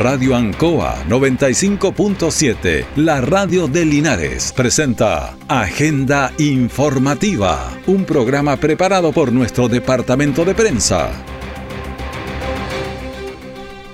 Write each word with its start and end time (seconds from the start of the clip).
Radio 0.00 0.34
Ancoa 0.34 1.04
95.7, 1.10 2.86
la 2.96 3.20
radio 3.20 3.68
de 3.68 3.84
Linares, 3.84 4.50
presenta 4.50 5.36
Agenda 5.46 6.32
Informativa, 6.38 7.70
un 7.86 8.06
programa 8.06 8.56
preparado 8.56 9.12
por 9.12 9.30
nuestro 9.30 9.68
departamento 9.68 10.46
de 10.46 10.54
prensa. 10.54 11.10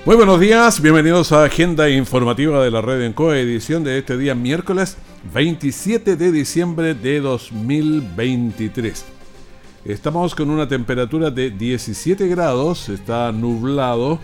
Muy 0.05 0.15
buenos 0.15 0.39
días, 0.39 0.81
bienvenidos 0.81 1.33
a 1.33 1.43
Agenda 1.43 1.89
Informativa 1.89 2.63
de 2.63 2.71
la 2.71 2.79
Red 2.79 3.05
Ancoa, 3.05 3.37
edición 3.37 3.83
de 3.83 3.97
este 3.97 4.17
día 4.17 4.33
miércoles 4.33 4.95
27 5.33 6.15
de 6.15 6.31
diciembre 6.31 6.93
de 6.93 7.19
2023. 7.19 9.03
Estamos 9.83 10.35
con 10.35 10.51
una 10.51 10.69
temperatura 10.69 11.31
de 11.31 11.49
17 11.49 12.29
grados, 12.29 12.87
está 12.87 13.33
nublado 13.33 14.19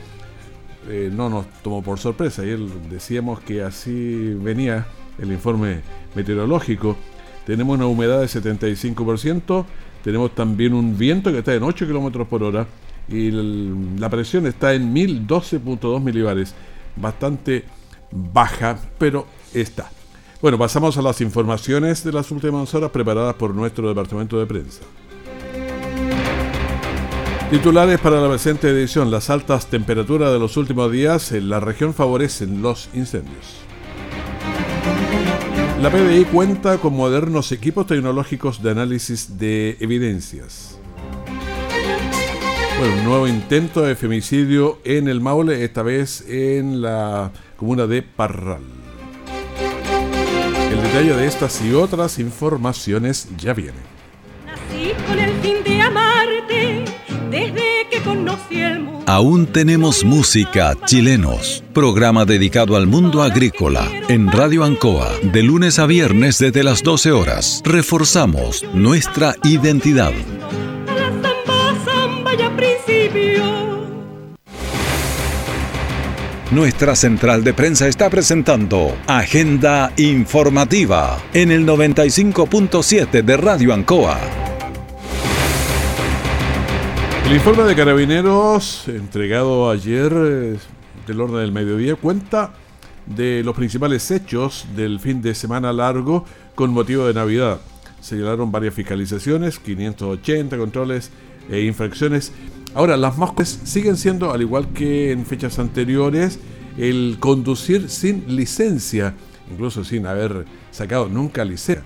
eh, 0.89 1.09
no 1.11 1.29
nos 1.29 1.45
tomó 1.61 1.81
por 1.81 1.99
sorpresa. 1.99 2.41
Ayer 2.41 2.59
decíamos 2.89 3.39
que 3.41 3.61
así 3.61 4.33
venía 4.35 4.85
el 5.19 5.31
informe 5.31 5.81
meteorológico. 6.15 6.95
Tenemos 7.45 7.75
una 7.75 7.87
humedad 7.87 8.21
de 8.21 8.27
75%, 8.27 9.65
tenemos 10.03 10.33
también 10.33 10.73
un 10.73 10.97
viento 10.97 11.31
que 11.31 11.39
está 11.39 11.53
en 11.53 11.63
8 11.63 11.87
km 11.87 12.25
por 12.25 12.43
hora 12.43 12.67
y 13.09 13.31
la 13.99 14.09
presión 14.09 14.47
está 14.47 14.73
en 14.73 14.93
1012.2 14.93 16.01
milibares. 16.01 16.55
Bastante 16.95 17.65
baja, 18.11 18.79
pero 18.97 19.27
está. 19.53 19.89
Bueno, 20.41 20.57
pasamos 20.57 20.97
a 20.97 21.01
las 21.01 21.21
informaciones 21.21 22.03
de 22.03 22.11
las 22.11 22.29
últimas 22.31 22.73
horas 22.73 22.91
preparadas 22.91 23.35
por 23.35 23.55
nuestro 23.55 23.87
departamento 23.87 24.39
de 24.39 24.45
prensa. 24.45 24.81
Titulares 27.53 27.99
para 27.99 28.19
la 28.19 28.27
presente 28.29 28.67
edición. 28.67 29.11
Las 29.11 29.29
altas 29.29 29.67
temperaturas 29.67 30.33
de 30.33 30.39
los 30.39 30.57
últimos 30.57 30.91
días 30.91 31.31
en 31.33 31.49
la 31.49 31.59
región 31.59 31.93
favorecen 31.93 32.63
los 32.63 32.89
incendios. 32.95 33.57
La 35.79 35.91
PDI 35.91 36.25
cuenta 36.25 36.79
con 36.79 36.95
modernos 36.95 37.51
equipos 37.51 37.85
tecnológicos 37.85 38.63
de 38.63 38.71
análisis 38.71 39.37
de 39.37 39.77
evidencias. 39.79 40.79
Bueno, 42.79 42.95
un 42.95 43.03
nuevo 43.03 43.27
intento 43.27 43.83
de 43.83 43.95
femicidio 43.95 44.79
en 44.83 45.07
el 45.07 45.21
Maule, 45.21 45.63
esta 45.63 45.83
vez 45.83 46.27
en 46.27 46.81
la 46.81 47.31
comuna 47.55 47.85
de 47.85 48.01
Parral. 48.01 48.63
El 50.71 50.81
detalle 50.81 51.15
de 51.15 51.27
estas 51.27 51.63
y 51.63 51.71
otras 51.71 52.17
informaciones 52.17 53.27
ya 53.37 53.53
viene. 53.53 53.93
Aún 59.05 59.47
tenemos 59.47 60.05
música, 60.05 60.75
chilenos. 60.85 61.63
Programa 61.73 62.25
dedicado 62.25 62.77
al 62.77 62.87
mundo 62.87 63.21
agrícola 63.21 63.87
en 64.07 64.31
Radio 64.31 64.63
Ancoa, 64.63 65.11
de 65.21 65.43
lunes 65.43 65.77
a 65.77 65.85
viernes 65.85 66.39
desde 66.39 66.63
las 66.63 66.83
12 66.83 67.11
horas. 67.11 67.61
Reforzamos 67.65 68.63
nuestra 68.73 69.35
identidad. 69.43 70.13
Nuestra 76.51 76.95
central 76.95 77.43
de 77.43 77.53
prensa 77.53 77.87
está 77.87 78.09
presentando 78.09 78.95
Agenda 79.07 79.91
Informativa 79.97 81.19
en 81.33 81.51
el 81.51 81.65
95.7 81.65 83.23
de 83.23 83.37
Radio 83.37 83.73
Ancoa. 83.73 84.42
El 87.25 87.37
informe 87.37 87.63
de 87.63 87.75
carabineros 87.75 88.87
entregado 88.87 89.71
ayer 89.71 90.11
eh, 90.13 90.57
del 91.07 91.21
orden 91.21 91.39
del 91.39 91.53
mediodía 91.53 91.95
cuenta 91.95 92.53
de 93.05 93.41
los 93.43 93.55
principales 93.55 94.11
hechos 94.11 94.67
del 94.75 94.99
fin 94.99 95.21
de 95.21 95.33
semana 95.33 95.71
largo 95.71 96.25
con 96.53 96.71
motivo 96.71 97.07
de 97.07 97.13
Navidad. 97.13 97.61
Señalaron 98.01 98.51
varias 98.51 98.73
fiscalizaciones, 98.73 99.57
580 99.57 100.57
controles 100.57 101.11
e 101.49 101.61
infracciones. 101.61 102.33
Ahora, 102.75 102.97
las 102.97 103.17
más 103.17 103.31
siguen 103.63 103.95
siendo, 103.95 104.31
al 104.31 104.41
igual 104.41 104.67
que 104.73 105.11
en 105.11 105.25
fechas 105.25 105.59
anteriores, 105.59 106.39
el 106.77 107.17
conducir 107.21 107.89
sin 107.89 108.35
licencia, 108.35 109.13
incluso 109.49 109.85
sin 109.85 110.05
haber 110.07 110.45
sacado 110.71 111.07
nunca 111.07 111.45
licencia. 111.45 111.85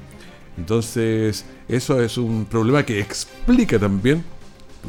Entonces, 0.58 1.46
eso 1.70 2.02
es 2.02 2.18
un 2.18 2.46
problema 2.46 2.84
que 2.84 3.00
explica 3.00 3.78
también 3.78 4.24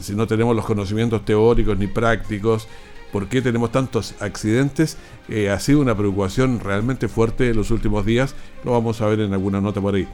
si 0.00 0.14
no 0.14 0.26
tenemos 0.26 0.54
los 0.54 0.64
conocimientos 0.64 1.24
teóricos 1.24 1.78
ni 1.78 1.86
prácticos, 1.86 2.68
por 3.12 3.28
qué 3.28 3.40
tenemos 3.40 3.72
tantos 3.72 4.14
accidentes, 4.20 4.96
eh, 5.28 5.50
ha 5.50 5.58
sido 5.60 5.80
una 5.80 5.96
preocupación 5.96 6.60
realmente 6.60 7.08
fuerte 7.08 7.48
en 7.50 7.56
los 7.56 7.70
últimos 7.70 8.04
días, 8.04 8.34
lo 8.64 8.72
vamos 8.72 9.00
a 9.00 9.06
ver 9.06 9.20
en 9.20 9.32
alguna 9.32 9.60
nota 9.60 9.80
por 9.80 9.94
ahí. 9.94 10.06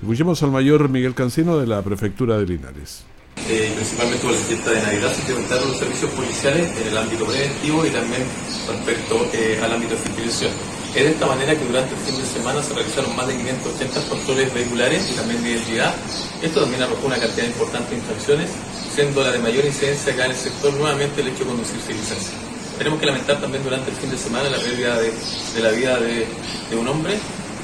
Escuchemos 0.00 0.42
al 0.42 0.50
mayor 0.50 0.88
Miguel 0.88 1.14
Cancino 1.14 1.58
de 1.58 1.66
la 1.66 1.82
Prefectura 1.82 2.38
de 2.38 2.46
Linares. 2.46 3.04
Eh, 3.48 3.70
principalmente 3.76 4.22
con 4.22 4.32
la 4.32 4.38
fiesta 4.38 4.70
de 4.70 4.82
Navidad 4.82 5.12
se 5.12 5.20
incrementaron 5.22 5.68
los 5.68 5.78
servicios 5.78 6.10
policiales 6.12 6.76
en 6.80 6.88
el 6.88 6.98
ámbito 6.98 7.26
preventivo 7.26 7.86
y 7.86 7.90
también 7.90 8.22
respecto 8.66 9.28
eh, 9.32 9.60
al 9.62 9.72
ámbito 9.72 9.94
de 9.94 10.00
fiscalización. 10.00 10.52
Es 10.96 11.04
de 11.04 11.10
esta 11.10 11.26
manera 11.26 11.54
que 11.54 11.64
durante 11.64 11.94
el 11.94 12.00
fin 12.00 12.16
de 12.16 12.24
semana 12.24 12.62
se 12.62 12.74
realizaron 12.74 13.14
más 13.14 13.26
de 13.28 13.36
580 13.36 14.08
controles 14.08 14.54
vehiculares 14.54 15.10
y 15.10 15.14
también 15.14 15.42
de 15.42 15.50
identidad. 15.50 15.94
Esto 16.42 16.60
también 16.62 16.82
arrojó 16.82 17.06
una 17.06 17.18
cantidad 17.18 17.46
importante 17.46 17.90
de 17.90 17.96
infracciones, 17.98 18.50
siendo 18.96 19.22
la 19.22 19.30
de 19.30 19.38
mayor 19.40 19.62
incidencia 19.62 20.10
acá 20.10 20.24
en 20.24 20.30
el 20.30 20.36
sector 20.38 20.72
nuevamente 20.72 21.20
el 21.20 21.28
hecho 21.28 21.44
de 21.44 21.50
conducir 21.52 21.78
sin 21.86 21.98
licencia. 21.98 22.32
Tenemos 22.78 22.98
que 22.98 23.04
lamentar 23.04 23.38
también 23.38 23.62
durante 23.62 23.90
el 23.90 23.96
fin 23.98 24.10
de 24.10 24.16
semana 24.16 24.48
la 24.48 24.56
pérdida 24.56 24.96
de, 24.98 25.12
la 25.60 25.70
vida 25.70 26.00
de, 26.00 26.26
un 26.74 26.88
hombre 26.88 27.12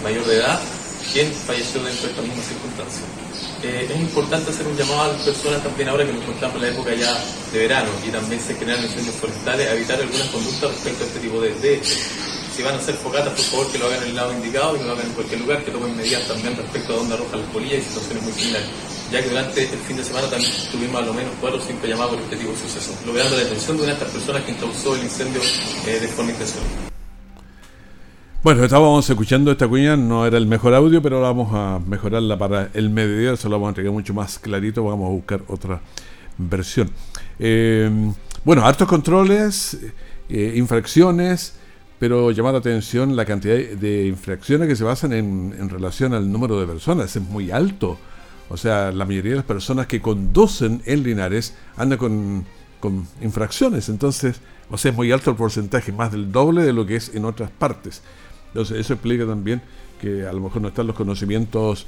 mayor 0.04 0.26
de 0.26 0.36
edad, 0.36 0.60
quien 1.10 1.32
falleció 1.32 1.80
dentro 1.80 2.04
de 2.04 2.10
estas 2.12 2.24
mismas 2.26 2.44
circunstancias. 2.44 3.04
Eh, 3.62 3.88
es 3.88 3.96
importante 3.96 4.50
hacer 4.50 4.66
un 4.66 4.76
llamado 4.76 5.02
a 5.04 5.08
las 5.08 5.22
personas 5.22 5.62
también 5.62 5.88
ahora 5.88 6.04
que 6.04 6.12
nos 6.12 6.20
encontramos 6.20 6.56
en 6.56 6.62
la 6.62 6.68
época 6.68 6.94
ya 6.94 7.16
de 7.50 7.58
verano 7.58 7.88
y 8.06 8.10
también 8.10 8.38
se 8.38 8.54
generan 8.54 8.84
incendios 8.84 9.16
forestales 9.16 9.68
a 9.68 9.72
evitar 9.72 9.98
algunas 10.00 10.28
conductas 10.28 10.68
respecto 10.68 11.04
a 11.04 11.06
este 11.06 11.20
tipo 11.20 11.40
de, 11.40 11.54
de. 11.64 11.80
Si 11.82 12.62
van 12.62 12.74
a 12.74 12.76
hacer 12.76 12.96
fogatas, 12.96 13.32
por 13.32 13.44
favor 13.46 13.72
que 13.72 13.78
lo 13.78 13.86
hagan 13.86 14.02
en 14.02 14.08
el 14.10 14.16
lado 14.16 14.34
indicado 14.34 14.76
y 14.76 14.80
no 14.80 14.84
lo 14.84 14.92
hagan 14.92 15.06
en 15.06 15.12
cualquier 15.14 15.40
lugar, 15.40 15.64
que 15.64 15.70
tomen 15.70 15.96
medidas 15.96 16.28
también 16.28 16.54
respecto 16.54 16.92
a 16.92 16.96
dónde 16.96 17.14
arrojan 17.14 17.40
las 17.40 17.48
polillas 17.48 17.78
y 17.78 17.82
situaciones 17.88 18.22
muy 18.22 18.32
similares. 18.34 18.91
Ya 19.12 19.22
que 19.22 19.28
durante 19.28 19.62
el 19.62 19.78
fin 19.80 19.98
de 19.98 20.04
semana 20.04 20.26
también 20.26 20.50
tuvimos 20.70 21.02
a 21.02 21.04
lo 21.04 21.12
menos 21.12 21.34
cuatro 21.38 21.58
o 21.58 21.62
cinco 21.62 21.86
llamados 21.86 22.14
por 22.14 22.22
este 22.22 22.34
tipo 22.34 22.50
de 22.50 22.56
sucesos, 22.56 22.96
logrando 23.06 23.36
la 23.36 23.42
detención 23.42 23.76
de 23.76 23.82
una 23.82 23.92
de 23.92 23.98
estas 23.98 24.10
personas 24.10 24.42
que 24.44 24.54
causó 24.54 24.96
el 24.96 25.02
incendio 25.02 25.42
eh, 25.86 26.00
de 26.00 26.08
forma 26.08 26.30
intencional. 26.30 26.66
Bueno, 28.42 28.64
estábamos 28.64 29.10
escuchando 29.10 29.52
esta 29.52 29.68
cuña, 29.68 29.98
no 29.98 30.24
era 30.24 30.38
el 30.38 30.46
mejor 30.46 30.72
audio, 30.72 31.02
pero 31.02 31.20
vamos 31.20 31.50
a 31.52 31.78
mejorarla 31.86 32.38
para 32.38 32.70
el 32.72 32.88
mediodía, 32.88 33.36
se 33.36 33.50
lo 33.50 33.56
vamos 33.56 33.66
a 33.66 33.70
entregar 33.72 33.92
mucho 33.92 34.14
más 34.14 34.38
clarito, 34.38 34.82
vamos 34.82 35.08
a 35.08 35.10
buscar 35.10 35.42
otra 35.46 35.82
versión. 36.38 36.90
Eh, 37.38 37.90
bueno, 38.46 38.64
hartos 38.64 38.88
controles, 38.88 39.76
eh, 40.30 40.54
infracciones, 40.56 41.56
pero 41.98 42.30
llama 42.30 42.50
la 42.52 42.58
atención 42.58 43.14
la 43.14 43.26
cantidad 43.26 43.56
de 43.56 44.06
infracciones 44.06 44.68
que 44.68 44.74
se 44.74 44.84
basan 44.84 45.12
en, 45.12 45.54
en 45.58 45.68
relación 45.68 46.14
al 46.14 46.32
número 46.32 46.58
de 46.58 46.66
personas, 46.66 47.14
es 47.14 47.22
muy 47.22 47.50
alto. 47.50 47.98
O 48.52 48.58
sea, 48.58 48.92
la 48.92 49.06
mayoría 49.06 49.30
de 49.30 49.36
las 49.36 49.46
personas 49.46 49.86
que 49.86 50.02
conducen 50.02 50.82
en 50.84 51.02
Linares 51.02 51.54
andan 51.74 51.98
con, 51.98 52.44
con 52.80 53.06
infracciones, 53.22 53.88
entonces, 53.88 54.40
o 54.70 54.76
sea, 54.76 54.90
es 54.90 54.96
muy 54.96 55.10
alto 55.10 55.30
el 55.30 55.36
porcentaje, 55.36 55.90
más 55.90 56.12
del 56.12 56.30
doble 56.30 56.62
de 56.62 56.74
lo 56.74 56.84
que 56.84 56.96
es 56.96 57.14
en 57.14 57.24
otras 57.24 57.50
partes. 57.50 58.02
Entonces, 58.48 58.78
eso 58.78 58.92
explica 58.92 59.24
también 59.24 59.62
que 59.98 60.26
a 60.26 60.32
lo 60.34 60.40
mejor 60.40 60.60
no 60.60 60.68
están 60.68 60.86
los 60.86 60.94
conocimientos 60.94 61.86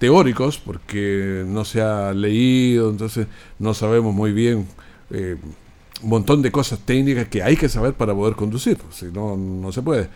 teóricos, 0.00 0.58
porque 0.58 1.44
no 1.46 1.64
se 1.64 1.80
ha 1.80 2.12
leído, 2.12 2.90
entonces 2.90 3.28
no 3.60 3.72
sabemos 3.72 4.12
muy 4.12 4.32
bien 4.32 4.66
eh, 5.10 5.36
un 6.02 6.08
montón 6.08 6.42
de 6.42 6.50
cosas 6.50 6.80
técnicas 6.80 7.28
que 7.28 7.44
hay 7.44 7.56
que 7.56 7.68
saber 7.68 7.94
para 7.94 8.14
poder 8.16 8.34
conducir, 8.34 8.78
si 8.90 9.06
no, 9.12 9.36
no 9.36 9.70
se 9.70 9.80
puede. 9.80 10.08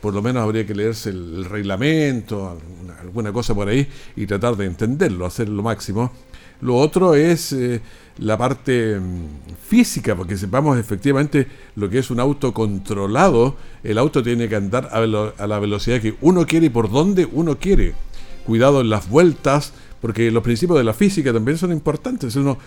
Por 0.00 0.14
lo 0.14 0.22
menos 0.22 0.42
habría 0.42 0.66
que 0.66 0.74
leerse 0.74 1.10
el, 1.10 1.44
reglamento, 1.44 2.58
alguna, 3.00 3.32
cosa 3.32 3.54
por 3.54 3.68
ahí, 3.68 3.86
y 4.16 4.26
tratar 4.26 4.56
de 4.56 4.66
entenderlo, 4.66 5.26
hacer 5.26 5.48
lo 5.48 5.62
máximo. 5.62 6.12
Lo 6.60 6.76
otro 6.76 7.14
es 7.14 7.52
eh, 7.52 7.80
la 8.18 8.36
parte 8.36 8.98
mm, 8.98 9.56
física, 9.66 10.14
porque 10.14 10.36
sepamos 10.36 10.78
efectivamente 10.78 11.46
lo 11.76 11.88
que 11.88 11.98
es 11.98 12.10
un 12.10 12.20
auto 12.20 12.52
controlado. 12.52 13.56
El 13.82 13.98
auto 13.98 14.22
tiene 14.22 14.48
que 14.48 14.56
andar 14.56 14.88
a, 14.92 14.98
a 14.98 15.46
la 15.46 15.58
velocidad 15.58 16.00
que 16.00 16.16
uno 16.20 16.46
quiere 16.46 16.66
y 16.66 16.70
por 16.70 16.90
donde 16.90 17.26
uno 17.30 17.58
quiere. 17.58 17.94
Cuidado 18.46 18.80
en 18.80 18.90
las 18.90 19.08
vueltas, 19.08 19.72
porque 20.00 20.30
los 20.30 20.42
principios 20.42 20.78
de 20.78 20.84
la 20.84 20.94
física 20.94 21.32
también 21.32 21.58
son 21.58 21.72
importantes. 21.72 22.34
Uno, 22.36 22.58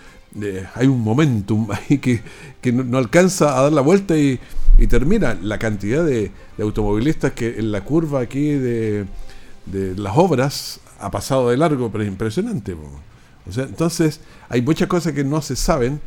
eh, 0.42 0.66
hay 0.76 0.88
un 0.88 1.02
momentum 1.02 1.68
ahí 1.90 1.98
que, 1.98 2.22
que 2.62 2.72
no, 2.72 2.84
no, 2.84 2.98
alcanza 2.98 3.58
a 3.58 3.64
dar 3.64 3.74
la 3.74 3.82
vuelta 3.82 4.18
y, 4.18 4.40
y 4.82 4.88
termina. 4.88 5.38
La 5.42 5.60
cantidad 5.60 6.04
de, 6.04 6.32
automovilistas 6.60 7.34
que 7.34 7.60
en 7.60 7.72
la 7.72 7.82
curva 7.82 8.20
aquí 8.20 8.50
de, 8.50 9.06
de, 9.68 9.96
las 9.96 10.18
obras 10.18 10.80
ha 11.00 11.12
pasado 11.12 11.52
de 11.52 11.58
largo, 11.58 11.92
pero 11.92 12.04
es 12.04 12.10
impresionante. 12.10 12.76
O 13.48 13.52
sea, 13.52 13.66
entonces 13.66 14.22
hay 14.50 14.64
muchas 14.64 14.88
cosas 14.88 15.14
que 15.14 15.24
no 15.24 15.42
se 15.42 15.56
saben 15.56 16.00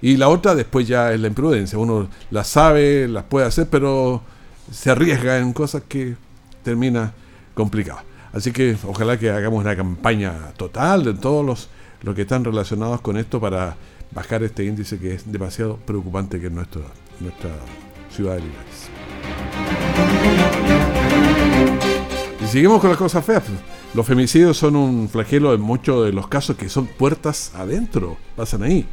Y 0.00 0.16
la 0.16 0.28
otra 0.28 0.54
después 0.54 0.86
ya 0.86 1.12
es 1.12 1.20
la 1.20 1.26
imprudencia. 1.26 1.78
Uno 1.78 2.08
las 2.30 2.46
sabe, 2.46 3.08
las 3.08 3.24
puede 3.24 3.46
hacer, 3.46 3.68
pero 3.68 4.22
se 4.70 4.90
arriesga 4.90 5.38
en 5.38 5.52
cosas 5.52 5.82
que 5.88 6.16
termina 6.62 7.12
complicado. 7.54 8.00
Así 8.32 8.52
que 8.52 8.76
ojalá 8.86 9.18
que 9.18 9.30
hagamos 9.30 9.60
una 9.60 9.74
campaña 9.74 10.52
total 10.56 11.04
de 11.04 11.14
todos 11.14 11.44
los, 11.44 11.68
los 12.02 12.14
que 12.14 12.22
están 12.22 12.44
relacionados 12.44 13.00
con 13.00 13.16
esto 13.16 13.40
para 13.40 13.76
bajar 14.12 14.44
este 14.44 14.64
índice 14.64 14.98
que 14.98 15.14
es 15.14 15.32
demasiado 15.32 15.76
preocupante 15.78 16.38
que 16.38 16.46
es 16.46 16.52
nuestro, 16.52 16.82
nuestra 17.20 17.50
ciudad 18.16 18.34
de 18.36 18.40
Linares. 18.40 18.88
Y 22.42 22.46
seguimos 22.46 22.80
con 22.80 22.90
las 22.90 22.98
cosas 22.98 23.24
feas. 23.24 23.44
Los 23.94 24.06
femicidios 24.06 24.56
son 24.56 24.76
un 24.76 25.08
flagelo 25.08 25.54
en 25.54 25.60
muchos 25.60 26.04
de 26.06 26.12
los 26.12 26.26
casos 26.28 26.56
que 26.56 26.68
son 26.68 26.86
puertas 26.86 27.52
adentro, 27.54 28.16
pasan 28.34 28.62
ahí. 28.62 28.86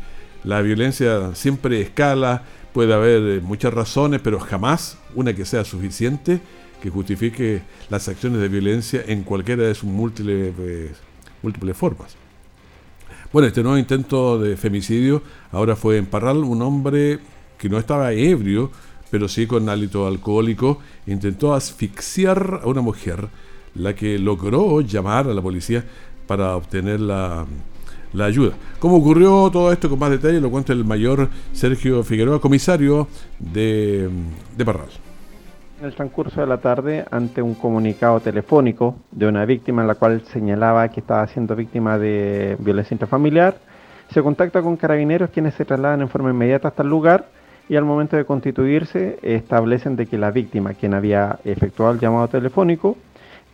La 0.44 0.62
violencia 0.62 1.34
siempre 1.36 1.82
escala, 1.82 2.44
puede 2.74 2.94
haber 2.94 3.38
eh, 3.38 3.42
muchas 3.42 3.74
razones, 3.74 4.20
pero 4.22 4.40
jamás 4.40 4.98
una 5.16 5.34
que 5.34 5.46
sea 5.46 5.64
suficiente 5.64 6.42
que 6.82 6.90
justifique 6.90 7.62
las 7.90 8.10
acciones 8.10 8.42
de 8.42 8.50
violencia 8.50 9.04
en 9.08 9.24
cualquiera 9.24 9.64
de 9.64 9.74
sus 9.74 9.90
múltiples, 9.90 10.54
eh, 10.60 10.92
múltiples 11.42 11.78
formas. 11.78 12.18
Bueno, 13.32 13.48
este 13.48 13.64
nuevo 13.64 13.78
intento 13.78 14.38
de 14.38 14.58
femicidio 14.58 15.24
ahora 15.52 15.78
fue 15.78 15.98
en 15.98 16.06
Parral, 16.06 16.38
un 16.38 16.62
hombre 16.62 17.20
que 17.58 17.70
no 17.70 17.78
estaba 17.78 18.12
ebrio, 18.12 18.72
pero 19.14 19.28
sí 19.28 19.46
con 19.46 19.70
hálito 19.70 20.08
alcohólico, 20.08 20.80
intentó 21.06 21.54
asfixiar 21.54 22.62
a 22.64 22.68
una 22.68 22.82
mujer, 22.82 23.28
la 23.76 23.94
que 23.94 24.18
logró 24.18 24.82
llamar 24.82 25.28
a 25.28 25.36
la 25.36 25.42
policía 25.44 25.84
para 26.26 26.56
obtener 26.56 27.00
la, 27.00 27.46
la 28.12 28.26
ayuda. 28.26 28.56
¿Cómo 28.80 28.98
ocurrió 28.98 29.52
todo 29.52 29.72
esto 29.72 29.88
con 29.88 30.00
más 30.00 30.10
detalle? 30.10 30.42
Lo 30.42 30.50
cuenta 30.50 30.74
el 30.74 30.84
mayor 30.84 31.30
Sergio 31.52 32.04
Figueroa, 32.04 32.42
comisario 32.42 33.08
de, 33.38 34.10
de 34.58 34.66
Parral. 34.66 34.90
En 35.80 35.86
el 35.86 35.94
transcurso 35.94 36.42
de 36.42 36.48
la 36.48 36.58
tarde, 36.58 37.06
ante 37.12 37.44
un 37.44 37.54
comunicado 37.54 38.20
telefónico 38.20 38.96
de 39.12 39.28
una 39.28 39.46
víctima 39.46 39.84
en 39.84 39.90
la 39.90 39.94
cual 39.94 40.24
señalaba 40.34 40.90
que 40.90 41.02
estaba 41.02 41.28
siendo 41.28 41.56
víctima 41.56 42.00
de 42.00 42.58
violencia 42.58 42.96
intrafamiliar, 42.96 43.60
se 44.12 44.24
contacta 44.24 44.64
con 44.64 44.76
carabineros 44.76 45.30
quienes 45.30 45.54
se 45.54 45.66
trasladan 45.66 46.02
en 46.02 46.10
forma 46.10 46.32
inmediata 46.32 46.70
hasta 46.70 46.82
el 46.82 46.90
lugar 46.90 47.43
y 47.70 47.76
al 47.76 47.86
momento 47.86 48.18
de 48.18 48.26
constituirse 48.26 49.20
establecen 49.22 49.96
de 49.96 50.06
que 50.06 50.18
la 50.18 50.32
víctima, 50.32 50.74
quien 50.74 50.94
había 50.94 51.40
efectuado 51.46 51.94
el 51.94 52.00
llamado 52.00 52.28
telefónico, 52.28 52.98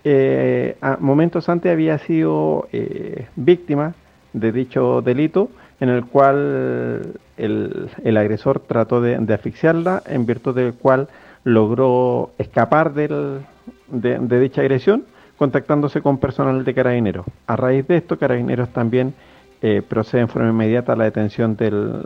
eh, 0.03 0.77
momentos 1.00 1.50
antes 1.50 1.71
había 1.71 1.97
sido 2.00 2.67
eh, 2.71 3.27
víctima 3.35 3.94
de 4.33 4.51
dicho 4.51 5.01
delito 5.01 5.50
en 5.79 5.89
el 5.89 6.06
cual 6.06 7.13
el, 7.38 8.17
agresor 8.17 8.59
trató 8.59 9.01
de, 9.01 9.15
asfixiarla, 9.33 10.03
en 10.06 10.25
virtud 10.25 10.56
del 10.56 10.73
cual 10.73 11.07
logró 11.44 12.31
escapar 12.38 12.94
del, 12.94 13.39
de, 13.88 14.39
dicha 14.39 14.61
agresión, 14.61 15.06
contactándose 15.38 16.01
con 16.01 16.17
personal 16.17 16.65
de 16.65 16.73
carabineros. 16.73 17.25
A 17.47 17.56
raíz 17.56 17.88
de 17.88 17.97
esto, 17.97 18.19
carabineros 18.19 18.69
también 18.69 19.13
eh, 19.61 19.81
procede 19.88 20.21
en 20.21 20.29
forma 20.29 20.50
inmediata 20.50 20.94
a 20.94 20.95
la 20.95 21.03
detención 21.06 21.56
del, 21.56 22.01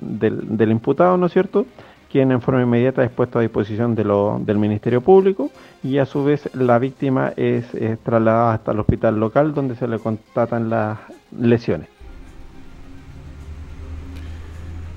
del, 0.00 0.70
imputado, 0.70 1.16
¿no 1.16 1.26
es 1.26 1.32
cierto? 1.32 1.66
quien 2.14 2.30
en 2.30 2.40
forma 2.40 2.62
inmediata 2.62 3.02
es 3.02 3.10
puesto 3.10 3.40
a 3.40 3.42
disposición 3.42 3.96
de 3.96 4.04
del 4.46 4.56
Ministerio 4.56 5.00
Público 5.00 5.50
y 5.82 5.98
a 5.98 6.06
su 6.06 6.22
vez 6.22 6.48
la 6.54 6.78
víctima 6.78 7.32
es, 7.36 7.66
trasladada 8.04 8.54
hasta 8.54 8.70
el 8.70 8.78
hospital 8.78 9.18
local 9.18 9.52
donde 9.52 9.74
se 9.74 9.88
le 9.88 9.98
constatan 9.98 10.70
las 10.70 11.00
lesiones. 11.36 11.88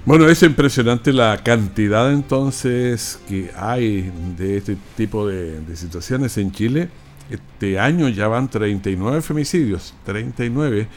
Bueno, 0.05 0.29
es 0.29 0.41
impresionante 0.43 1.11
la 1.11 1.37
cantidad 1.43 2.13
entonces 2.13 3.19
que 3.27 3.49
hay 3.57 4.09
de 4.37 4.57
este 4.57 4.77
tipo 4.95 5.27
de, 5.27 5.59
situaciones 5.75 6.37
en 6.37 6.51
Chile. 6.51 6.87
Este 7.31 7.79
año 7.79 8.07
ya 8.09 8.27
van 8.27 8.47
39 8.47 9.21
femicidios, 9.21 9.95
39, 10.05 10.87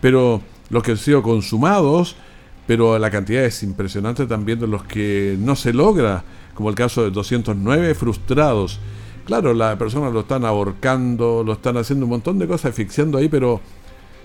pero 0.00 0.42
los 0.70 0.82
que 0.82 0.92
han 0.92 0.96
sido 0.96 1.22
consumados 1.22 2.16
pero 2.70 2.96
la 3.00 3.10
cantidad 3.10 3.44
es 3.44 3.64
impresionante 3.64 4.26
también 4.26 4.60
de 4.60 4.68
los 4.68 4.84
que 4.84 5.36
no 5.40 5.56
se 5.56 5.72
logra, 5.72 6.22
como 6.54 6.68
el 6.68 6.76
caso 6.76 7.02
de 7.02 7.10
209 7.10 7.96
frustrados. 7.96 8.78
Claro, 9.24 9.54
la 9.54 9.76
persona 9.76 10.08
lo 10.08 10.20
están 10.20 10.44
ahorcando, 10.44 11.42
lo 11.44 11.54
están 11.54 11.78
haciendo 11.78 12.06
un 12.06 12.10
montón 12.10 12.38
de 12.38 12.46
cosas, 12.46 12.70
asfixiando 12.70 13.18
ahí, 13.18 13.28
pero 13.28 13.60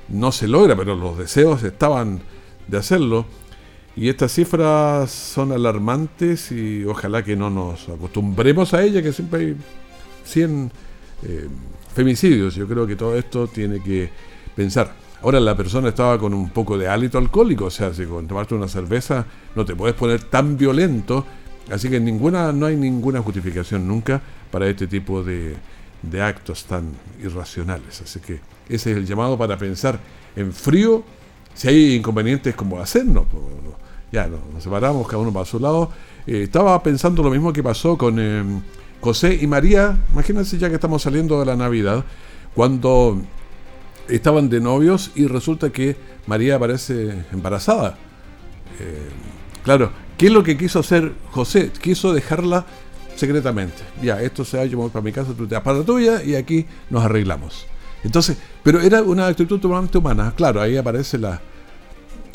no 0.10 0.32
se 0.32 0.48
logra, 0.48 0.76
pero 0.76 0.94
los 0.94 1.18
deseos 1.18 1.64
estaban 1.64 2.22
de 2.68 2.78
hacerlo. 2.78 3.26
Y 3.96 4.10
estas 4.10 4.32
cifras 4.32 5.10
son 5.10 5.52
alarmantes 5.52 6.52
y 6.52 6.86
ojalá 6.86 7.24
que 7.24 7.36
no 7.36 7.50
nos 7.50 7.90
acostumbremos 7.90 8.76
a 8.76 8.84
ellas, 8.84 9.02
que 9.02 9.12
siempre 9.12 9.40
hay 9.40 9.58
100 10.24 10.72
eh, 11.24 11.48
femicidios. 11.96 12.54
Yo 12.54 12.68
creo 12.68 12.86
que 12.86 12.96
todo 12.96 13.18
esto 13.18 13.48
tiene 13.48 13.82
que 13.82 14.12
pensar. 14.56 15.05
Ahora 15.26 15.40
la 15.40 15.58
persona 15.58 15.90
estaba 15.90 16.20
con 16.20 16.36
un 16.36 16.52
poco 16.52 16.78
de 16.78 16.88
hálito 16.88 17.18
alcohólico, 17.18 17.66
o 17.66 17.72
sea, 17.72 17.92
si 17.92 18.06
con 18.06 18.28
tomarte 18.28 18.54
una 18.54 18.68
cerveza 18.68 19.26
no 19.56 19.66
te 19.66 19.76
puedes 19.76 19.96
poner 19.96 20.22
tan 20.22 20.56
violento, 20.56 21.26
así 21.72 21.90
que 21.90 22.00
ninguna, 22.00 22.52
no 22.52 22.68
hay 22.68 22.76
ninguna 22.76 23.24
justificación 23.24 23.88
nunca 23.88 24.22
para 24.52 24.68
este 24.68 24.86
tipo 24.86 25.24
de, 25.24 25.56
actos 26.22 26.66
tan 26.66 26.92
irracionales. 27.24 28.02
Así 28.02 28.20
que 28.20 28.40
ese 28.70 28.92
es 28.92 28.98
el 28.98 29.08
llamado 29.08 29.36
para 29.36 29.58
pensar 29.58 30.00
en 30.36 30.54
frío, 30.54 31.04
si 31.56 31.70
hay 31.70 31.96
inconvenientes 31.96 32.54
como 32.54 32.80
hacernos. 32.80 33.26
ya 34.12 34.28
nos, 34.28 34.64
separamos, 34.64 35.08
cada 35.08 35.24
uno 35.24 35.34
para 35.34 35.46
su 35.46 35.60
lado. 35.60 35.90
Eh, 36.28 36.44
estaba 36.44 36.84
pensando 36.84 37.24
lo 37.24 37.32
mismo 37.32 37.52
que 37.52 37.64
pasó 37.64 37.98
con 37.98 38.18
eh, 38.20 38.44
José 39.02 39.40
y 39.42 39.48
María, 39.48 39.98
imagínense 40.12 40.60
ya 40.60 40.70
que 40.70 40.76
estamos 40.76 41.02
saliendo 41.02 41.40
de 41.40 41.48
la 41.48 41.56
Navidad, 41.56 42.06
cuando 42.54 43.20
estaban 44.10 44.50
de 44.50 44.62
novios 44.62 45.12
y 45.16 45.28
resulta 45.28 45.72
que 45.72 45.96
María 46.28 46.56
aparece 46.56 47.26
embarazada. 47.32 47.98
Eh, 48.80 49.10
claro, 49.64 49.92
¿qué 50.18 50.28
es 50.28 50.32
lo 50.32 50.44
que 50.44 50.58
quiso 50.58 50.80
hacer 50.80 51.14
José? 51.32 51.72
Quiso 51.82 52.14
dejarla 52.14 52.66
secretamente. 53.16 53.82
Ya, 54.02 54.22
esto 54.22 54.46
se 54.46 54.60
ha 54.60 54.66
yo 54.66 54.88
para 54.90 55.04
mi 55.04 55.12
casa, 55.12 55.34
tú 55.36 55.48
te 55.48 55.56
vas 55.56 55.64
para 55.64 55.80
la 55.80 55.86
tuya 55.86 56.24
y 56.24 56.36
aquí 56.36 56.66
nos 56.90 57.04
arreglamos. 57.04 57.66
Entonces, 58.04 58.38
pero 58.64 58.82
era 58.82 59.02
una 59.02 59.28
actitud 59.28 59.60
totalmente 59.60 59.98
humana. 59.98 60.34
Claro, 60.36 60.62
ahí 60.62 60.78
aparece 60.78 61.18
la, 61.18 61.42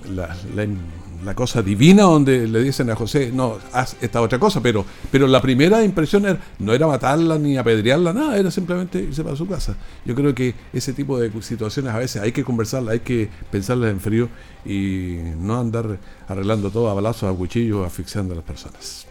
la, 0.09 1.35
cosa 1.35 1.63
divina 1.63 2.05
donde 2.05 2.49
le 2.49 2.63
dicen 2.63 2.91
a 2.91 2.97
José, 2.97 3.31
no, 3.33 3.59
haz 3.73 3.97
esta 4.01 4.21
otra 4.21 4.39
cosa, 4.39 4.61
pero, 4.63 4.85
pero 5.11 5.27
la 5.27 5.41
primera 5.43 5.85
impresión 5.85 6.39
no 6.59 6.73
era 6.73 6.87
matarla 6.87 7.39
ni 7.39 7.57
apedrearla, 7.57 8.13
nada, 8.13 8.39
era 8.39 8.51
simplemente 8.51 9.01
irse 9.01 9.23
para 9.23 9.37
su 9.37 9.47
casa. 9.47 9.77
Yo 10.05 10.15
creo 10.15 10.35
que 10.35 10.55
ese 10.73 10.93
tipo 10.93 11.19
de 11.19 11.31
situaciones 11.43 11.93
a 11.93 11.99
veces 11.99 12.23
hay 12.23 12.33
que 12.33 12.45
conversarlas, 12.45 12.93
hay 12.93 13.01
que 13.01 13.29
pensarlas 13.51 13.91
en 13.91 14.01
frío 14.01 14.29
y 14.65 15.19
no 15.39 15.61
andar 15.61 15.99
arreglando 16.29 16.71
todo 16.71 16.89
a 16.89 16.95
balazos, 16.95 17.33
a 17.33 17.37
cuchillos, 17.37 17.87
asfixiando 17.87 18.33
a 18.33 18.37
las 18.37 18.45
personas. 18.45 19.07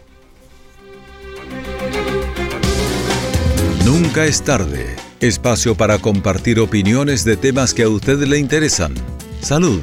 Nunca 3.84 4.24
es 4.24 4.42
tarde. 4.42 4.96
Espacio 5.20 5.74
para 5.74 5.98
compartir 5.98 6.60
opiniones 6.60 7.24
de 7.24 7.36
temas 7.36 7.74
que 7.74 7.82
a 7.82 7.88
usted 7.88 8.18
le 8.20 8.38
interesan. 8.38 8.94
Salud 9.40 9.82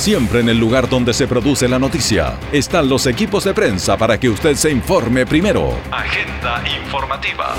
Siempre 0.00 0.40
en 0.40 0.48
el 0.48 0.58
lugar 0.58 0.88
donde 0.88 1.12
se 1.12 1.28
produce 1.28 1.68
la 1.68 1.78
noticia 1.78 2.38
están 2.52 2.88
los 2.88 3.06
equipos 3.06 3.44
de 3.44 3.52
prensa 3.52 3.98
para 3.98 4.18
que 4.18 4.30
usted 4.30 4.54
se 4.54 4.70
informe 4.70 5.26
primero. 5.26 5.74
Agenda 5.90 6.64
informativa. 6.82 7.54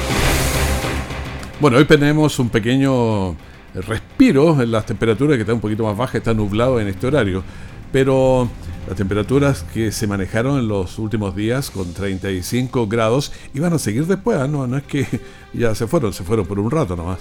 Bueno, 1.59 1.77
hoy 1.77 1.85
tenemos 1.85 2.39
un 2.39 2.49
pequeño 2.49 3.35
respiro 3.75 4.59
en 4.59 4.71
las 4.71 4.87
temperaturas 4.87 5.35
que 5.35 5.41
está 5.41 5.53
un 5.53 5.59
poquito 5.59 5.83
más 5.83 5.95
baja, 5.95 6.17
está 6.17 6.33
nublado 6.33 6.79
en 6.79 6.87
este 6.87 7.05
horario, 7.05 7.43
pero 7.91 8.49
las 8.87 8.97
temperaturas 8.97 9.63
que 9.71 9.91
se 9.91 10.07
manejaron 10.07 10.57
en 10.57 10.67
los 10.67 10.97
últimos 10.97 11.35
días 11.35 11.69
con 11.69 11.93
35 11.93 12.87
grados 12.87 13.31
iban 13.53 13.71
a 13.71 13.77
seguir 13.77 14.07
después, 14.07 14.39
¿ah? 14.39 14.47
no, 14.47 14.65
no 14.65 14.77
es 14.77 14.83
que 14.83 15.05
ya 15.53 15.75
se 15.75 15.85
fueron, 15.85 16.11
se 16.11 16.23
fueron 16.23 16.47
por 16.47 16.57
un 16.57 16.71
rato 16.71 16.95
nomás. 16.95 17.19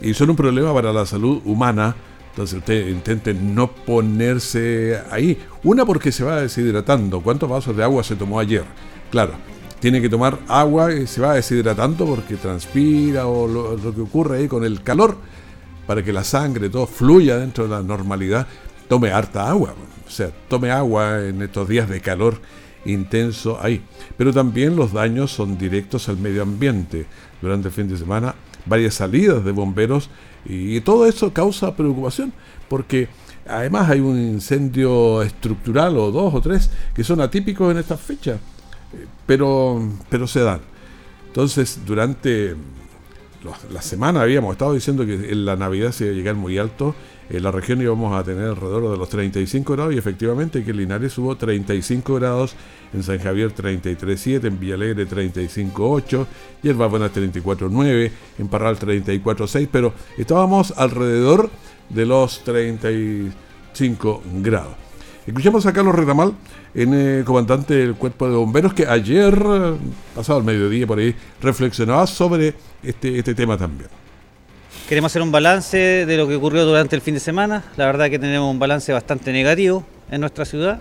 Y 0.00 0.14
son 0.14 0.30
un 0.30 0.36
problema 0.36 0.72
para 0.72 0.90
la 0.90 1.04
salud 1.04 1.42
humana 1.44 1.96
Entonces 2.30 2.58
usted 2.58 2.88
intente 2.88 3.34
no 3.34 3.72
ponerse 3.72 5.00
ahí. 5.10 5.38
Una 5.64 5.84
porque 5.84 6.12
se 6.12 6.24
va 6.24 6.40
deshidratando. 6.40 7.20
¿Cuántos 7.20 7.48
vasos 7.48 7.76
de 7.76 7.82
agua 7.82 8.04
se 8.04 8.16
tomó 8.16 8.38
ayer? 8.38 8.64
Claro, 9.10 9.32
tiene 9.80 10.00
que 10.00 10.08
tomar 10.08 10.38
agua 10.48 10.92
y 10.92 11.06
se 11.06 11.20
va 11.20 11.34
deshidratando 11.34 12.06
porque 12.06 12.36
transpira 12.36 13.26
o 13.26 13.48
lo, 13.48 13.94
que 13.94 14.00
ocurre 14.00 14.38
ahí 14.38 14.48
con 14.48 14.64
el 14.64 14.82
calor 14.82 15.16
para 15.86 16.02
que 16.02 16.12
la 16.12 16.24
sangre 16.24 16.68
todo 16.68 16.86
fluya 16.86 17.38
dentro 17.38 17.64
de 17.64 17.70
la 17.70 17.82
normalidad. 17.82 18.46
Tome 18.88 19.10
harta 19.10 19.48
agua. 19.48 19.74
O 20.06 20.10
sea, 20.10 20.30
tome 20.48 20.70
agua 20.70 21.24
en 21.24 21.42
estos 21.42 21.68
días 21.68 21.88
de 21.88 22.00
calor 22.00 22.40
intenso 22.84 23.58
ahí. 23.60 23.82
Pero 24.16 24.32
también 24.32 24.76
los 24.76 24.92
daños 24.92 25.30
son 25.30 25.58
directos 25.58 26.08
al 26.08 26.18
medio 26.18 26.42
ambiente. 26.42 27.06
Durante 27.40 27.68
el 27.68 27.74
fin 27.74 27.88
de 27.88 27.96
semana, 27.96 28.34
varias 28.68 28.94
salidas 28.94 29.44
de 29.44 29.52
bomberos 29.52 30.10
y 30.44 30.80
todo 30.82 31.06
eso 31.06 31.32
causa 31.32 31.74
preocupación 31.74 32.32
porque 32.68 33.08
además 33.46 33.90
hay 33.90 34.00
un 34.00 34.18
incendio 34.18 35.22
estructural 35.22 35.96
o 35.96 36.10
dos 36.10 36.34
o 36.34 36.40
tres 36.40 36.70
que 36.94 37.02
son 37.02 37.20
atípicos 37.20 37.70
en 37.70 37.78
estas 37.78 38.00
fechas, 38.00 38.38
pero, 39.26 39.82
pero 40.08 40.26
se 40.26 40.40
dan. 40.40 40.60
Entonces, 41.26 41.80
durante 41.86 42.56
la 43.72 43.82
semana 43.82 44.22
habíamos 44.22 44.52
estado 44.52 44.74
diciendo 44.74 45.06
que 45.06 45.34
la 45.34 45.56
Navidad 45.56 45.92
se 45.92 46.04
iba 46.04 46.12
a 46.12 46.16
llegar 46.16 46.34
muy 46.34 46.58
alto 46.58 46.94
en 47.30 47.42
la 47.42 47.50
región 47.50 47.80
íbamos 47.82 48.18
a 48.18 48.24
tener 48.24 48.48
alrededor 48.48 48.90
de 48.90 48.96
los 48.96 49.08
35 49.08 49.74
grados 49.74 49.94
y 49.94 49.98
efectivamente 49.98 50.64
que 50.64 50.70
en 50.70 50.78
Linares 50.78 51.16
hubo 51.18 51.36
35 51.36 52.14
grados, 52.14 52.54
en 52.94 53.02
San 53.02 53.18
Javier 53.18 53.54
33.7, 53.54 54.46
en 54.46 54.58
Villalegre 54.58 55.06
35.8, 55.06 56.26
Yerba 56.62 56.86
Buena 56.86 57.12
34.9, 57.12 58.10
en 58.38 58.48
Parral 58.48 58.78
34.6, 58.78 59.68
pero 59.70 59.92
estábamos 60.16 60.72
alrededor 60.76 61.50
de 61.90 62.06
los 62.06 62.42
35 62.44 64.22
grados. 64.42 64.74
Escuchamos 65.26 65.66
a 65.66 65.74
Carlos 65.74 65.94
Retamal, 65.94 66.32
en, 66.74 66.94
eh, 66.94 67.22
comandante 67.26 67.74
del 67.74 67.96
Cuerpo 67.96 68.30
de 68.30 68.36
Bomberos, 68.36 68.72
que 68.72 68.86
ayer, 68.86 69.38
pasado 70.14 70.38
el 70.38 70.44
mediodía 70.46 70.86
por 70.86 70.98
ahí, 70.98 71.14
reflexionaba 71.42 72.06
sobre 72.06 72.54
este, 72.82 73.18
este 73.18 73.34
tema 73.34 73.58
también. 73.58 73.90
Queremos 74.88 75.12
hacer 75.12 75.20
un 75.20 75.30
balance 75.30 75.76
de 76.06 76.16
lo 76.16 76.26
que 76.26 76.36
ocurrió 76.36 76.64
durante 76.64 76.96
el 76.96 77.02
fin 77.02 77.12
de 77.12 77.20
semana. 77.20 77.62
La 77.76 77.84
verdad 77.84 78.08
que 78.08 78.18
tenemos 78.18 78.50
un 78.50 78.58
balance 78.58 78.90
bastante 78.90 79.30
negativo 79.32 79.84
en 80.10 80.22
nuestra 80.22 80.46
ciudad. 80.46 80.80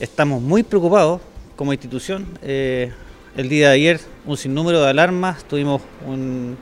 Estamos 0.00 0.42
muy 0.42 0.64
preocupados 0.64 1.20
como 1.54 1.72
institución. 1.72 2.26
Eh, 2.42 2.90
el 3.36 3.48
día 3.48 3.68
de 3.68 3.74
ayer 3.74 4.00
un 4.26 4.36
sinnúmero 4.36 4.82
de 4.82 4.90
alarmas, 4.90 5.44
tuvimos 5.44 5.80
un, 6.08 6.58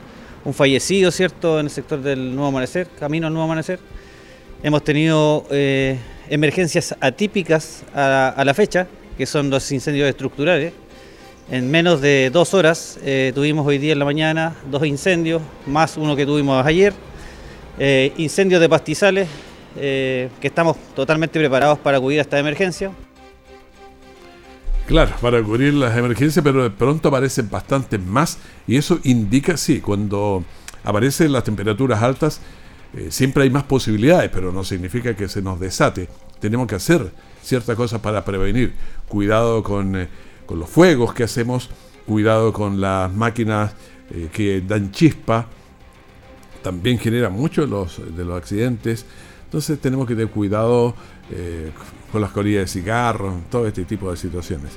fallecido, 0.52 1.10
¿cierto?, 1.10 1.58
en 1.58 1.66
el 1.66 1.70
sector 1.70 2.02
del 2.02 2.34
Nuevo 2.34 2.48
Amanecer, 2.48 2.86
camino 2.98 3.28
al 3.28 3.32
Nuevo 3.32 3.46
Amanecer. 3.46 3.80
Hemos 4.62 4.84
tenido 4.84 5.46
eh, 5.50 5.98
emergencias 6.28 6.94
atípicas 7.00 7.82
a 7.94 8.42
la 8.44 8.52
fecha, 8.52 8.86
que 9.16 9.24
son 9.24 9.48
los 9.48 9.72
incendios 9.72 10.06
estructurales, 10.06 10.74
en 11.50 11.70
menos 11.70 12.00
de 12.00 12.30
dos 12.30 12.52
horas 12.52 12.98
eh, 13.02 13.32
tuvimos 13.34 13.66
hoy 13.66 13.78
día 13.78 13.92
en 13.92 13.98
la 13.98 14.04
mañana 14.04 14.54
dos 14.70 14.84
incendios, 14.86 15.40
más 15.66 15.96
uno 15.96 16.14
que 16.14 16.26
tuvimos 16.26 16.64
ayer. 16.64 16.92
Eh, 17.78 18.12
incendios 18.18 18.60
de 18.60 18.68
pastizales, 18.68 19.28
eh, 19.76 20.28
que 20.40 20.48
estamos 20.48 20.76
totalmente 20.94 21.38
preparados 21.38 21.78
para 21.78 22.00
cubrir 22.00 22.20
esta 22.20 22.38
emergencia. 22.38 22.90
Claro, 24.86 25.14
para 25.20 25.42
cubrir 25.42 25.74
las 25.74 25.96
emergencias, 25.96 26.42
pero 26.42 26.62
de 26.62 26.70
pronto 26.70 27.08
aparecen 27.08 27.48
bastantes 27.48 28.00
más 28.00 28.38
y 28.66 28.76
eso 28.76 28.98
indica, 29.04 29.56
sí, 29.56 29.80
cuando 29.80 30.44
aparecen 30.82 31.32
las 31.32 31.44
temperaturas 31.44 32.02
altas, 32.02 32.40
siempre 33.10 33.42
hay 33.42 33.50
más 33.50 33.64
posibilidades, 33.64 34.30
pero 34.32 34.50
no 34.50 34.64
significa 34.64 35.14
que 35.14 35.28
se 35.28 35.42
nos 35.42 35.60
desate. 35.60 36.08
Tenemos 36.40 36.66
que 36.66 36.76
hacer 36.76 37.10
ciertas 37.42 37.76
cosas 37.76 38.00
para 38.00 38.24
prevenir. 38.24 38.72
Cuidado 39.08 39.62
con 39.62 40.08
con 40.48 40.58
los 40.58 40.70
fuegos 40.70 41.12
que 41.12 41.24
hacemos, 41.24 41.68
cuidado 42.06 42.54
con 42.54 42.80
las 42.80 43.12
máquinas 43.12 43.74
eh, 44.10 44.30
que 44.32 44.62
dan 44.62 44.90
chispa, 44.90 45.46
también 46.62 46.98
genera 46.98 47.28
mucho 47.28 47.60
de 47.60 47.66
los, 47.68 48.00
de 48.16 48.24
los 48.24 48.38
accidentes. 48.38 49.04
Entonces 49.44 49.78
tenemos 49.78 50.08
que 50.08 50.14
tener 50.14 50.30
cuidado 50.30 50.94
eh, 51.30 51.70
con 52.10 52.22
las 52.22 52.30
colillas 52.30 52.62
de 52.62 52.80
cigarro, 52.80 53.42
todo 53.50 53.66
este 53.68 53.84
tipo 53.84 54.10
de 54.10 54.16
situaciones. 54.16 54.72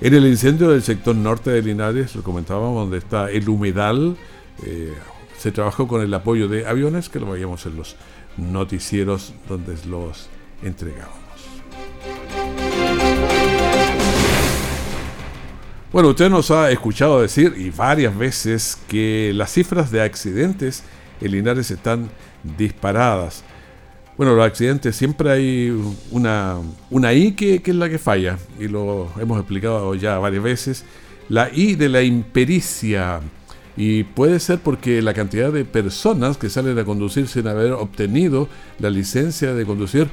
En 0.00 0.14
el 0.14 0.26
incendio 0.26 0.70
del 0.70 0.82
sector 0.82 1.14
norte 1.14 1.50
de 1.50 1.60
Linares, 1.60 2.16
lo 2.16 2.22
comentábamos, 2.22 2.74
donde 2.74 2.96
está 2.96 3.30
el 3.30 3.46
humedal, 3.50 4.16
eh, 4.64 4.94
se 5.36 5.52
trabajó 5.52 5.86
con 5.86 6.00
el 6.00 6.12
apoyo 6.14 6.48
de 6.48 6.66
aviones, 6.66 7.10
que 7.10 7.20
lo 7.20 7.30
veíamos 7.30 7.66
en 7.66 7.76
los 7.76 7.96
noticieros 8.38 9.34
donde 9.46 9.76
los 9.86 10.30
entregamos. 10.62 11.25
Bueno, 15.96 16.10
usted 16.10 16.28
nos 16.28 16.50
ha 16.50 16.70
escuchado 16.70 17.22
decir 17.22 17.54
y 17.56 17.70
varias 17.70 18.14
veces 18.14 18.76
que 18.86 19.32
las 19.34 19.50
cifras 19.50 19.90
de 19.90 20.02
accidentes 20.02 20.84
en 21.22 21.32
Linares 21.32 21.70
están 21.70 22.10
disparadas. 22.58 23.42
Bueno, 24.18 24.34
los 24.34 24.44
accidentes 24.44 24.94
siempre 24.94 25.30
hay 25.30 25.74
una, 26.10 26.56
una 26.90 27.14
I 27.14 27.32
que, 27.32 27.62
que, 27.62 27.70
es 27.70 27.76
la 27.78 27.88
que 27.88 27.96
falla, 27.96 28.36
y 28.60 28.68
lo 28.68 29.08
hemos 29.18 29.38
explicado 29.38 29.94
ya 29.94 30.18
varias 30.18 30.42
veces. 30.42 30.84
La 31.30 31.48
I 31.50 31.76
de 31.76 31.88
la 31.88 32.02
impericia. 32.02 33.22
Y 33.74 34.04
puede 34.04 34.38
ser 34.38 34.58
porque 34.58 35.00
la 35.00 35.14
cantidad 35.14 35.50
de 35.50 35.64
personas 35.64 36.36
que 36.36 36.50
salen 36.50 36.78
a 36.78 36.84
conducir 36.84 37.26
sin 37.26 37.46
haber 37.46 37.72
obtenido 37.72 38.50
la 38.80 38.90
licencia 38.90 39.54
de 39.54 39.64
conducir, 39.64 40.08